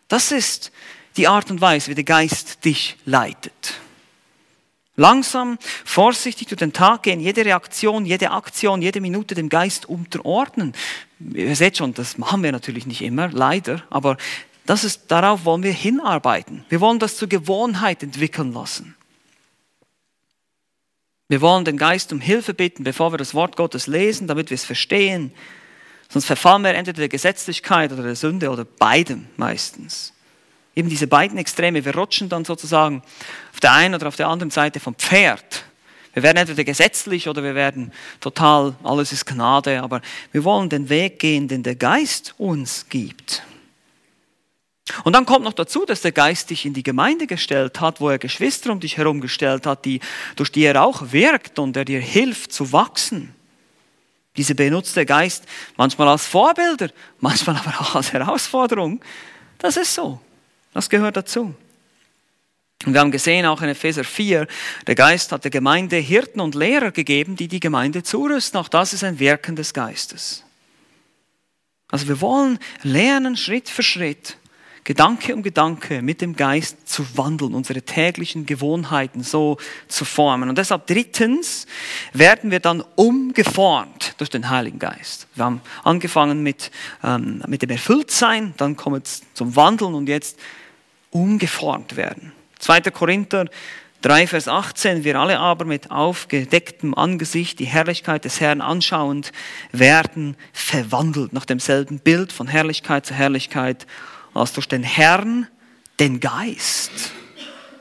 [0.09, 0.73] Das ist
[1.17, 3.81] die Art und Weise, wie der Geist dich leitet.
[5.01, 10.75] Langsam, vorsichtig durch den Tag gehen, jede Reaktion, jede Aktion, jede Minute dem Geist unterordnen.
[11.33, 14.19] Ihr seht schon, das machen wir natürlich nicht immer, leider, aber
[14.67, 16.67] das ist, darauf wollen wir hinarbeiten.
[16.69, 18.95] Wir wollen das zur Gewohnheit entwickeln lassen.
[21.29, 24.57] Wir wollen den Geist um Hilfe bitten, bevor wir das Wort Gottes lesen, damit wir
[24.57, 25.33] es verstehen.
[26.11, 30.13] Sonst verfallen wir entweder der Gesetzlichkeit oder der Sünde oder beidem meistens.
[30.81, 33.03] Eben diese beiden Extreme, wir rutschen dann sozusagen
[33.53, 35.67] auf der einen oder auf der anderen Seite vom Pferd.
[36.15, 40.01] Wir werden entweder gesetzlich oder wir werden total, alles ist Gnade, aber
[40.33, 43.43] wir wollen den Weg gehen, den der Geist uns gibt.
[45.05, 48.09] Und dann kommt noch dazu, dass der Geist dich in die Gemeinde gestellt hat, wo
[48.09, 50.01] er Geschwister um dich herum gestellt hat, die,
[50.37, 53.35] durch die er auch wirkt und der dir hilft zu wachsen.
[54.39, 55.45] Diese benutzt der Geist
[55.77, 59.05] manchmal als Vorbilder, manchmal aber auch als Herausforderung.
[59.59, 60.19] Das ist so.
[60.73, 61.55] Das gehört dazu.
[62.87, 64.47] Und wir haben gesehen, auch in Epheser 4,
[64.87, 68.59] der Geist hat der Gemeinde Hirten und Lehrer gegeben, die die Gemeinde zurüsten.
[68.59, 70.45] Auch das ist ein Wirken des Geistes.
[71.91, 74.39] Also wir wollen lernen, Schritt für Schritt,
[74.85, 79.59] Gedanke um Gedanke mit dem Geist zu wandeln, unsere täglichen Gewohnheiten so
[79.89, 80.49] zu formen.
[80.49, 81.67] Und deshalb drittens
[82.15, 85.27] werden wir dann umgeformt durch den Heiligen Geist.
[85.35, 86.71] Wir haben angefangen mit,
[87.05, 89.05] ähm, mit dem Erfülltsein, dann kommen wir
[89.35, 90.39] zum Wandeln und jetzt
[91.11, 92.33] umgeformt werden.
[92.59, 92.83] 2.
[92.91, 93.47] Korinther
[94.03, 99.33] 3, Vers 18, wir alle aber mit aufgedecktem Angesicht die Herrlichkeit des Herrn anschauend
[99.73, 103.87] werden verwandelt nach demselben Bild von Herrlichkeit zu Herrlichkeit
[104.33, 105.49] als durch den Herrn
[105.99, 107.13] den Geist.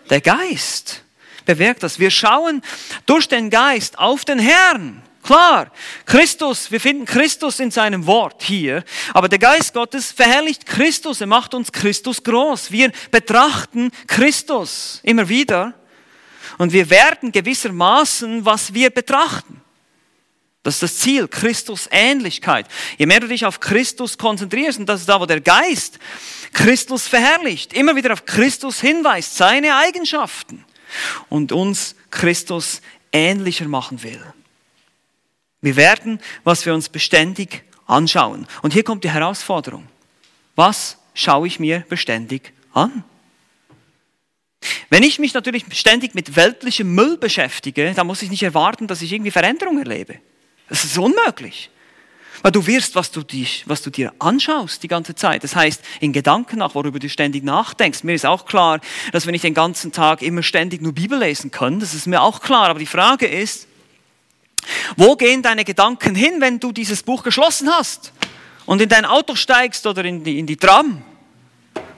[0.09, 1.03] Der Geist
[1.45, 1.99] bewirkt das.
[1.99, 2.61] Wir schauen
[3.05, 5.01] durch den Geist auf den Herrn.
[5.23, 5.71] Klar,
[6.05, 11.27] Christus, wir finden Christus in seinem Wort hier, aber der Geist Gottes verherrlicht Christus, er
[11.27, 12.71] macht uns Christus groß.
[12.71, 15.73] Wir betrachten Christus immer wieder
[16.57, 19.61] und wir werden gewissermaßen, was wir betrachten.
[20.63, 22.67] Das ist das Ziel, Christus Ähnlichkeit.
[22.97, 25.99] Je mehr du dich auf Christus konzentrierst, und das ist da, wo der Geist
[26.53, 30.65] Christus verherrlicht, immer wieder auf Christus hinweist, seine Eigenschaften
[31.29, 34.21] und uns Christus ähnlicher machen will.
[35.61, 38.47] Wir werden, was wir uns beständig anschauen.
[38.61, 39.87] Und hier kommt die Herausforderung.
[40.55, 43.03] Was schaue ich mir beständig an?
[44.89, 49.01] Wenn ich mich natürlich ständig mit weltlichem Müll beschäftige, dann muss ich nicht erwarten, dass
[49.01, 50.19] ich irgendwie Veränderung erlebe.
[50.67, 51.69] Das ist unmöglich.
[52.41, 55.43] Weil du wirst, was du, dich, was du dir anschaust die ganze Zeit.
[55.43, 58.03] Das heißt, in Gedanken nach, worüber du ständig nachdenkst.
[58.03, 58.79] Mir ist auch klar,
[59.11, 61.79] dass wir nicht den ganzen Tag immer ständig nur Bibel lesen können.
[61.79, 62.69] Das ist mir auch klar.
[62.69, 63.67] Aber die Frage ist,
[64.97, 68.11] Wo gehen deine Gedanken hin, wenn du dieses Buch geschlossen hast
[68.65, 71.01] und in dein Auto steigst oder in die, in die Tram?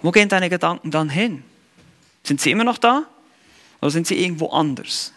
[0.02, 1.44] Wo gehen deine Gedanken dann hin?
[2.24, 3.04] Sind sie immer noch da
[3.82, 5.14] oder sind sie irgendwo anders?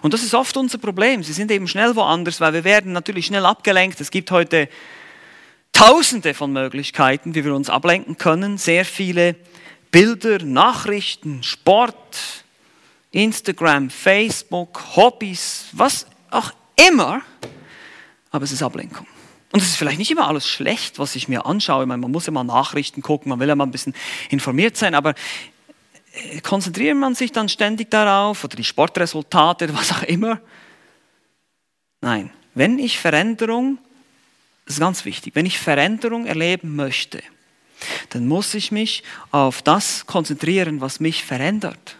[0.00, 1.22] Und das ist oft unser Problem.
[1.22, 4.00] Sie sind eben schnell woanders, weil wir werden natürlich schnell abgelenkt.
[4.00, 4.68] Es gibt heute
[5.72, 8.58] tausende von Möglichkeiten, wie wir uns ablenken können.
[8.58, 9.36] Sehr viele
[9.90, 12.44] Bilder, Nachrichten, Sport,
[13.10, 17.22] Instagram, Facebook, Hobbys, was auch immer.
[18.30, 19.06] Aber es ist Ablenkung.
[19.52, 21.84] Und es ist vielleicht nicht immer alles schlecht, was ich mir anschaue.
[21.84, 23.94] Man muss ja mal Nachrichten gucken, man will ja mal ein bisschen
[24.30, 25.14] informiert sein, aber
[26.12, 30.40] äh, konzentriert man sich dann ständig darauf oder die Sportresultate, was auch immer?
[32.00, 33.78] Nein, wenn ich Veränderung,
[34.64, 37.22] das ist ganz wichtig, wenn ich Veränderung erleben möchte,
[38.10, 41.96] dann muss ich mich auf das konzentrieren, was mich verändert.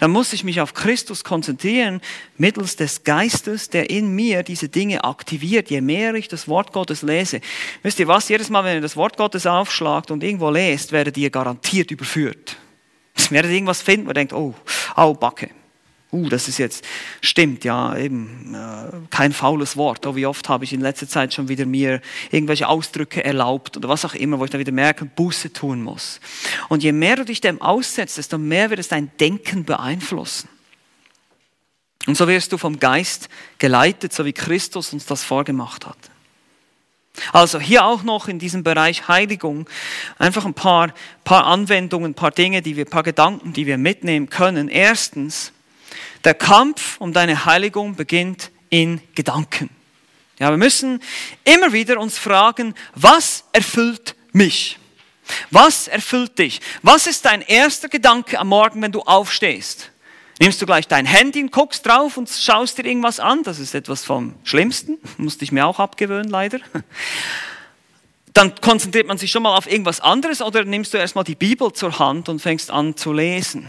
[0.00, 2.00] Dann muss ich mich auf Christus konzentrieren,
[2.36, 7.02] mittels des Geistes, der in mir diese Dinge aktiviert, je mehr ich das Wort Gottes
[7.02, 7.40] lese.
[7.82, 8.28] Wisst ihr was?
[8.28, 12.56] Jedes Mal, wenn ihr das Wort Gottes aufschlagt und irgendwo lest, werdet ihr garantiert überführt.
[13.16, 14.54] Ihr werdet irgendwas finden, wo ihr denkt, oh,
[14.94, 15.50] au, Backe
[16.12, 16.84] uh, das ist jetzt,
[17.20, 20.06] stimmt, ja, eben, äh, kein faules Wort.
[20.06, 22.00] Oh, wie oft habe ich in letzter Zeit schon wieder mir
[22.30, 26.20] irgendwelche Ausdrücke erlaubt oder was auch immer, wo ich dann wieder merke, Buße tun muss.
[26.68, 30.48] Und je mehr du dich dem aussetzt, desto mehr wird es dein Denken beeinflussen.
[32.06, 33.28] Und so wirst du vom Geist
[33.58, 35.98] geleitet, so wie Christus uns das vorgemacht hat.
[37.32, 39.68] Also hier auch noch in diesem Bereich Heiligung
[40.18, 40.94] einfach ein paar,
[41.24, 44.68] paar Anwendungen, ein paar Dinge, die wir, ein paar Gedanken, die wir mitnehmen können.
[44.68, 45.52] Erstens,
[46.24, 49.70] der Kampf um deine Heiligung beginnt in Gedanken.
[50.38, 51.02] Ja, wir müssen
[51.44, 54.78] immer wieder uns fragen, was erfüllt mich?
[55.50, 56.60] Was erfüllt dich?
[56.82, 59.90] Was ist dein erster Gedanke am Morgen, wenn du aufstehst?
[60.40, 63.42] Nimmst du gleich dein Handy und guckst drauf und schaust dir irgendwas an?
[63.42, 64.98] Das ist etwas vom Schlimmsten.
[65.16, 66.60] Musste ich mir auch abgewöhnen, leider.
[68.34, 71.72] Dann konzentriert man sich schon mal auf irgendwas anderes oder nimmst du erstmal die Bibel
[71.72, 73.68] zur Hand und fängst an zu lesen.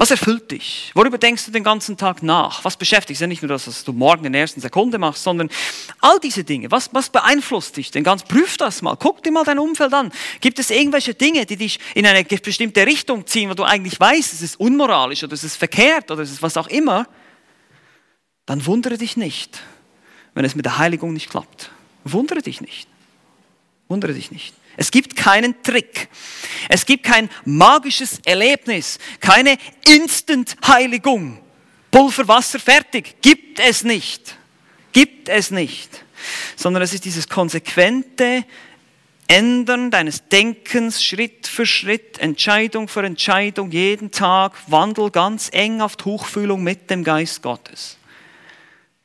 [0.00, 0.92] Was erfüllt dich?
[0.94, 2.64] Worüber denkst du den ganzen Tag nach?
[2.64, 3.20] Was beschäftigt dich?
[3.20, 5.50] Ja nicht nur das, was du morgen in der ersten Sekunde machst, sondern
[6.00, 6.70] all diese Dinge.
[6.70, 8.22] Was, was beeinflusst dich denn ganz?
[8.22, 8.96] Prüf das mal.
[8.96, 10.10] Guck dir mal dein Umfeld an.
[10.40, 14.32] Gibt es irgendwelche Dinge, die dich in eine bestimmte Richtung ziehen, wo du eigentlich weißt,
[14.32, 17.06] es ist unmoralisch oder es ist verkehrt oder es ist was auch immer?
[18.46, 19.60] Dann wundere dich nicht,
[20.32, 21.72] wenn es mit der Heiligung nicht klappt.
[22.04, 22.88] Wundere dich nicht.
[23.86, 24.54] Wundere dich nicht.
[24.76, 26.08] Es gibt keinen Trick.
[26.68, 31.38] Es gibt kein magisches Erlebnis, keine Instant-Heiligung.
[31.90, 33.16] Pulver, Wasser, fertig.
[33.20, 34.36] Gibt es nicht.
[34.92, 36.04] Gibt es nicht.
[36.56, 38.44] Sondern es ist dieses konsequente
[39.30, 45.96] Ändern deines Denkens Schritt für Schritt, Entscheidung für Entscheidung, jeden Tag, Wandel ganz eng auf
[45.96, 47.96] Tuchfühlung mit dem Geist Gottes.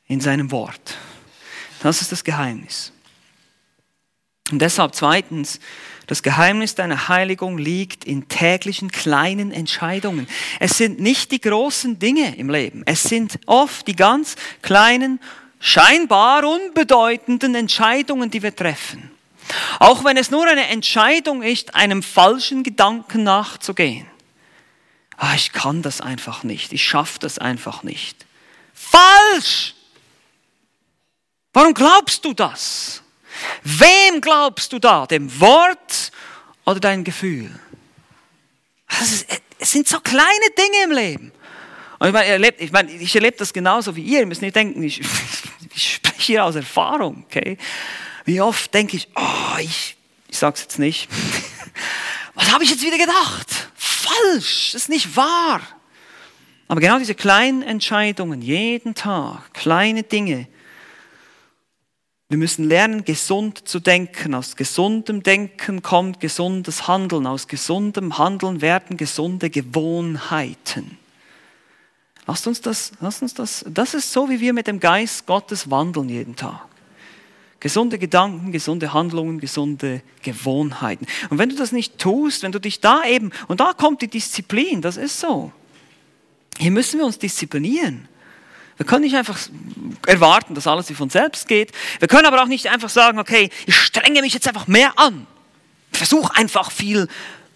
[0.08, 0.96] In seinem Wort.
[1.80, 2.92] Das ist das Geheimnis.
[4.50, 5.60] Und deshalb zweitens,
[6.06, 10.28] das Geheimnis deiner Heiligung liegt in täglichen kleinen Entscheidungen.
[10.60, 12.82] Es sind nicht die großen Dinge im Leben.
[12.86, 15.20] Es sind oft die ganz kleinen,
[15.58, 19.10] scheinbar unbedeutenden Entscheidungen, die wir treffen.
[19.80, 24.06] Auch wenn es nur eine Entscheidung ist, einem falschen Gedanken nachzugehen.
[25.16, 26.72] Ah, ich kann das einfach nicht.
[26.72, 28.26] Ich schaffe das einfach nicht.
[28.74, 29.74] Falsch!
[31.52, 33.02] Warum glaubst du das?
[33.62, 35.06] Wem glaubst du da?
[35.06, 36.12] Dem Wort
[36.64, 37.50] oder dein Gefühl?
[39.00, 39.26] Ist,
[39.58, 41.32] es sind so kleine Dinge im Leben.
[41.98, 44.20] Und ich meine, erlebt, ich, meine, ich erlebe das genauso wie ihr.
[44.20, 45.00] Ihr müsst nicht denken, ich,
[45.74, 47.24] ich spreche hier aus Erfahrung.
[47.26, 47.56] Okay?
[48.24, 49.96] Wie oft denke ich, oh, ich,
[50.28, 51.08] ich sage es jetzt nicht.
[52.34, 53.70] Was habe ich jetzt wieder gedacht?
[53.76, 55.60] Falsch, das ist nicht wahr.
[56.68, 60.48] Aber genau diese kleinen Entscheidungen, jeden Tag, kleine Dinge,
[62.28, 64.34] wir müssen lernen, gesund zu denken.
[64.34, 67.26] Aus gesundem Denken kommt gesundes Handeln.
[67.26, 70.98] Aus gesundem Handeln werden gesunde Gewohnheiten.
[72.26, 75.70] Lasst uns das, lasst uns das, das ist so, wie wir mit dem Geist Gottes
[75.70, 76.66] wandeln jeden Tag.
[77.60, 81.06] Gesunde Gedanken, gesunde Handlungen, gesunde Gewohnheiten.
[81.30, 84.08] Und wenn du das nicht tust, wenn du dich da eben, und da kommt die
[84.08, 85.52] Disziplin, das ist so.
[86.58, 88.08] Hier müssen wir uns disziplinieren.
[88.76, 89.38] Wir können nicht einfach
[90.06, 91.72] erwarten, dass alles wie von selbst geht.
[91.98, 95.26] Wir können aber auch nicht einfach sagen, okay, ich strenge mich jetzt einfach mehr an.
[95.92, 97.08] Versuch einfach viel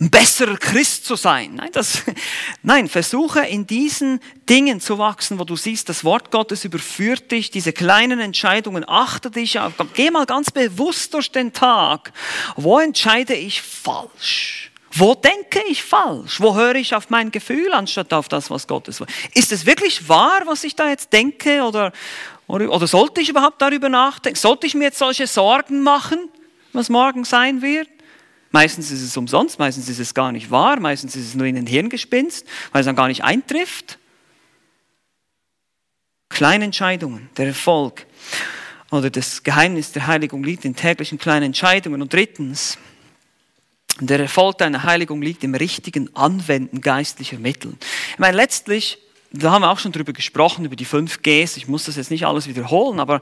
[0.08, 1.56] besserer Christ zu sein.
[1.56, 2.02] Nein, das,
[2.62, 7.50] nein, versuche in diesen Dingen zu wachsen, wo du siehst, das Wort Gottes überführt dich,
[7.50, 12.12] diese kleinen Entscheidungen, achte dich auf, geh mal ganz bewusst durch den Tag.
[12.56, 14.69] Wo entscheide ich falsch?
[14.92, 16.40] Wo denke ich falsch?
[16.40, 19.06] Wo höre ich auf mein Gefühl anstatt auf das, was Gottes will?
[19.34, 21.62] Ist es wirklich wahr, was ich da jetzt denke?
[21.62, 21.92] Oder,
[22.48, 24.36] oder, oder sollte ich überhaupt darüber nachdenken?
[24.36, 26.18] Sollte ich mir jetzt solche Sorgen machen,
[26.72, 27.88] was morgen sein wird?
[28.50, 31.54] Meistens ist es umsonst, meistens ist es gar nicht wahr, meistens ist es nur in
[31.54, 33.98] den Hirngespinst, weil es dann gar nicht eintrifft.
[36.28, 38.06] Kleine Entscheidungen, der Erfolg
[38.90, 42.02] oder das Geheimnis der Heiligung liegt in täglichen kleinen Entscheidungen.
[42.02, 42.76] Und drittens,
[44.06, 47.74] der Erfolg deiner Heiligung liegt im richtigen Anwenden geistlicher Mittel.
[48.12, 48.98] Ich meine, letztlich,
[49.32, 51.56] da haben wir auch schon drüber gesprochen, über die fünf Gs.
[51.56, 53.20] Ich muss das jetzt nicht alles wiederholen, aber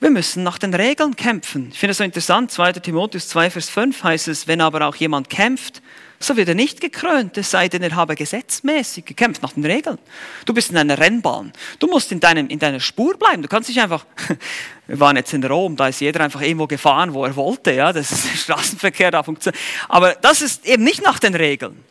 [0.00, 1.70] wir müssen nach den Regeln kämpfen.
[1.72, 2.74] Ich finde es so interessant, 2.
[2.74, 5.82] Timotheus 2, Vers 5 heißt es, wenn aber auch jemand kämpft,
[6.20, 9.98] so wird er nicht gekrönt, es sei denn, er habe gesetzmäßig gekämpft nach den Regeln.
[10.46, 11.52] Du bist in einer Rennbahn.
[11.78, 13.42] Du musst in, deinem, in deiner Spur bleiben.
[13.42, 14.04] Du kannst nicht einfach,
[14.88, 17.72] wir waren jetzt in Rom, da ist jeder einfach irgendwo gefahren, wo er wollte.
[17.72, 19.62] Ja, das ist der Straßenverkehr da funktioniert.
[19.88, 21.84] Aber das ist eben nicht nach den Regeln.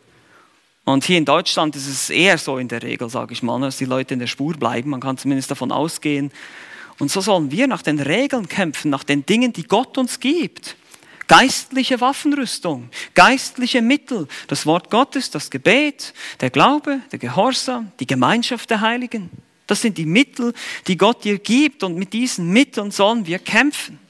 [0.84, 3.78] Und hier in Deutschland ist es eher so in der Regel, sage ich mal, dass
[3.78, 4.90] die Leute in der Spur bleiben.
[4.90, 6.32] Man kann zumindest davon ausgehen.
[6.98, 10.76] Und so sollen wir nach den Regeln kämpfen, nach den Dingen, die Gott uns gibt
[11.28, 18.70] geistliche Waffenrüstung, geistliche Mittel, das Wort Gottes, das Gebet, der Glaube, der Gehorsam, die Gemeinschaft
[18.70, 19.30] der Heiligen.
[19.66, 20.54] Das sind die Mittel,
[20.86, 24.00] die Gott dir gibt und mit diesen Mitteln sollen wir kämpfen.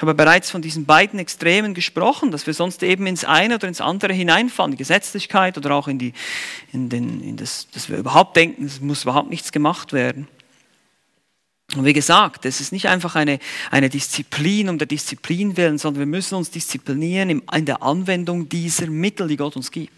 [0.00, 3.68] Ich habe bereits von diesen beiden Extremen gesprochen, dass wir sonst eben ins eine oder
[3.68, 6.14] ins andere hineinfallen, die Gesetzlichkeit oder auch in, die,
[6.72, 10.26] in, den, in das, dass wir überhaupt denken, es muss überhaupt nichts gemacht werden.
[11.76, 13.38] Und wie gesagt, es ist nicht einfach eine,
[13.70, 18.86] eine Disziplin um der Disziplin willen, sondern wir müssen uns disziplinieren in der Anwendung dieser
[18.88, 19.92] Mittel, die Gott uns gibt.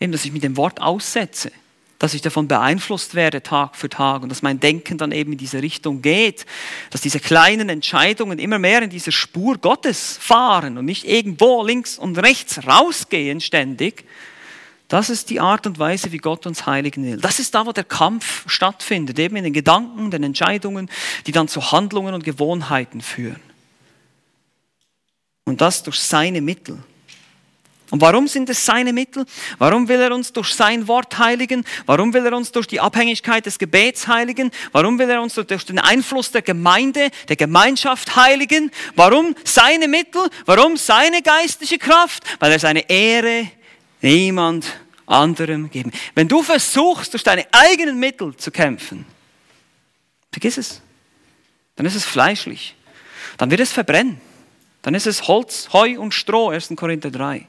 [0.00, 1.52] Eben, dass ich mit dem Wort aussetze,
[1.98, 5.38] dass ich davon beeinflusst werde Tag für Tag und dass mein Denken dann eben in
[5.38, 6.46] diese Richtung geht,
[6.88, 11.98] dass diese kleinen Entscheidungen immer mehr in dieser Spur Gottes fahren und nicht irgendwo links
[11.98, 14.04] und rechts rausgehen ständig,
[14.90, 17.16] das ist die Art und Weise, wie Gott uns heiligen will.
[17.18, 20.90] Das ist da, wo der Kampf stattfindet, eben in den Gedanken, den Entscheidungen,
[21.28, 23.40] die dann zu Handlungen und Gewohnheiten führen.
[25.44, 26.82] Und das durch seine Mittel.
[27.90, 29.26] Und warum sind es seine Mittel?
[29.58, 31.64] Warum will er uns durch sein Wort heiligen?
[31.86, 34.50] Warum will er uns durch die Abhängigkeit des Gebets heiligen?
[34.72, 38.72] Warum will er uns durch den Einfluss der Gemeinde, der Gemeinschaft heiligen?
[38.96, 40.22] Warum seine Mittel?
[40.46, 42.24] Warum seine geistliche Kraft?
[42.40, 43.48] Weil er seine Ehre
[44.00, 44.66] niemand
[45.06, 45.92] anderem geben.
[46.14, 49.04] Wenn du versuchst, durch deine eigenen Mittel zu kämpfen,
[50.32, 50.80] vergiss es.
[51.76, 52.76] Dann ist es fleischlich.
[53.36, 54.20] Dann wird es verbrennen.
[54.82, 56.72] Dann ist es Holz, Heu und Stroh, 1.
[56.76, 57.46] Korinther 3.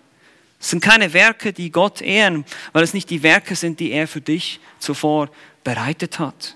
[0.59, 4.07] Es sind keine Werke, die Gott ehren, weil es nicht die Werke sind, die er
[4.07, 5.29] für dich zuvor
[5.63, 6.55] bereitet hat.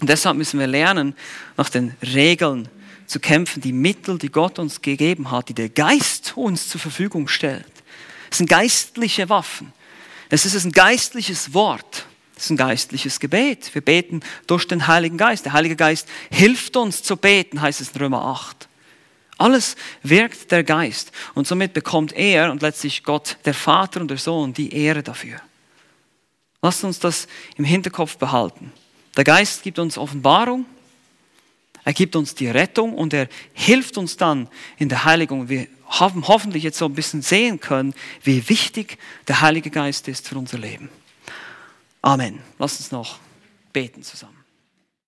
[0.00, 1.14] Und deshalb müssen wir lernen,
[1.56, 2.68] nach den Regeln
[3.06, 7.28] zu kämpfen, die Mittel, die Gott uns gegeben hat, die der Geist uns zur Verfügung
[7.28, 7.73] stellt.
[8.34, 9.72] Es sind geistliche Waffen.
[10.28, 12.04] Es ist ein geistliches Wort.
[12.36, 13.72] Es ist ein geistliches Gebet.
[13.72, 15.44] Wir beten durch den Heiligen Geist.
[15.44, 18.68] Der Heilige Geist hilft uns zu beten, heißt es in Römer 8.
[19.38, 21.12] Alles wirkt der Geist.
[21.34, 25.40] Und somit bekommt er und letztlich Gott, der Vater und der Sohn, die Ehre dafür.
[26.60, 28.72] Lasst uns das im Hinterkopf behalten.
[29.16, 30.66] Der Geist gibt uns Offenbarung,
[31.84, 35.48] er gibt uns die Rettung und er hilft uns dann in der Heiligung.
[35.48, 40.28] Wir haben hoffentlich jetzt so ein bisschen sehen können, wie wichtig der Heilige Geist ist
[40.28, 40.88] für unser Leben.
[42.00, 42.40] Amen.
[42.58, 43.18] Lass uns noch
[43.72, 44.33] beten zusammen.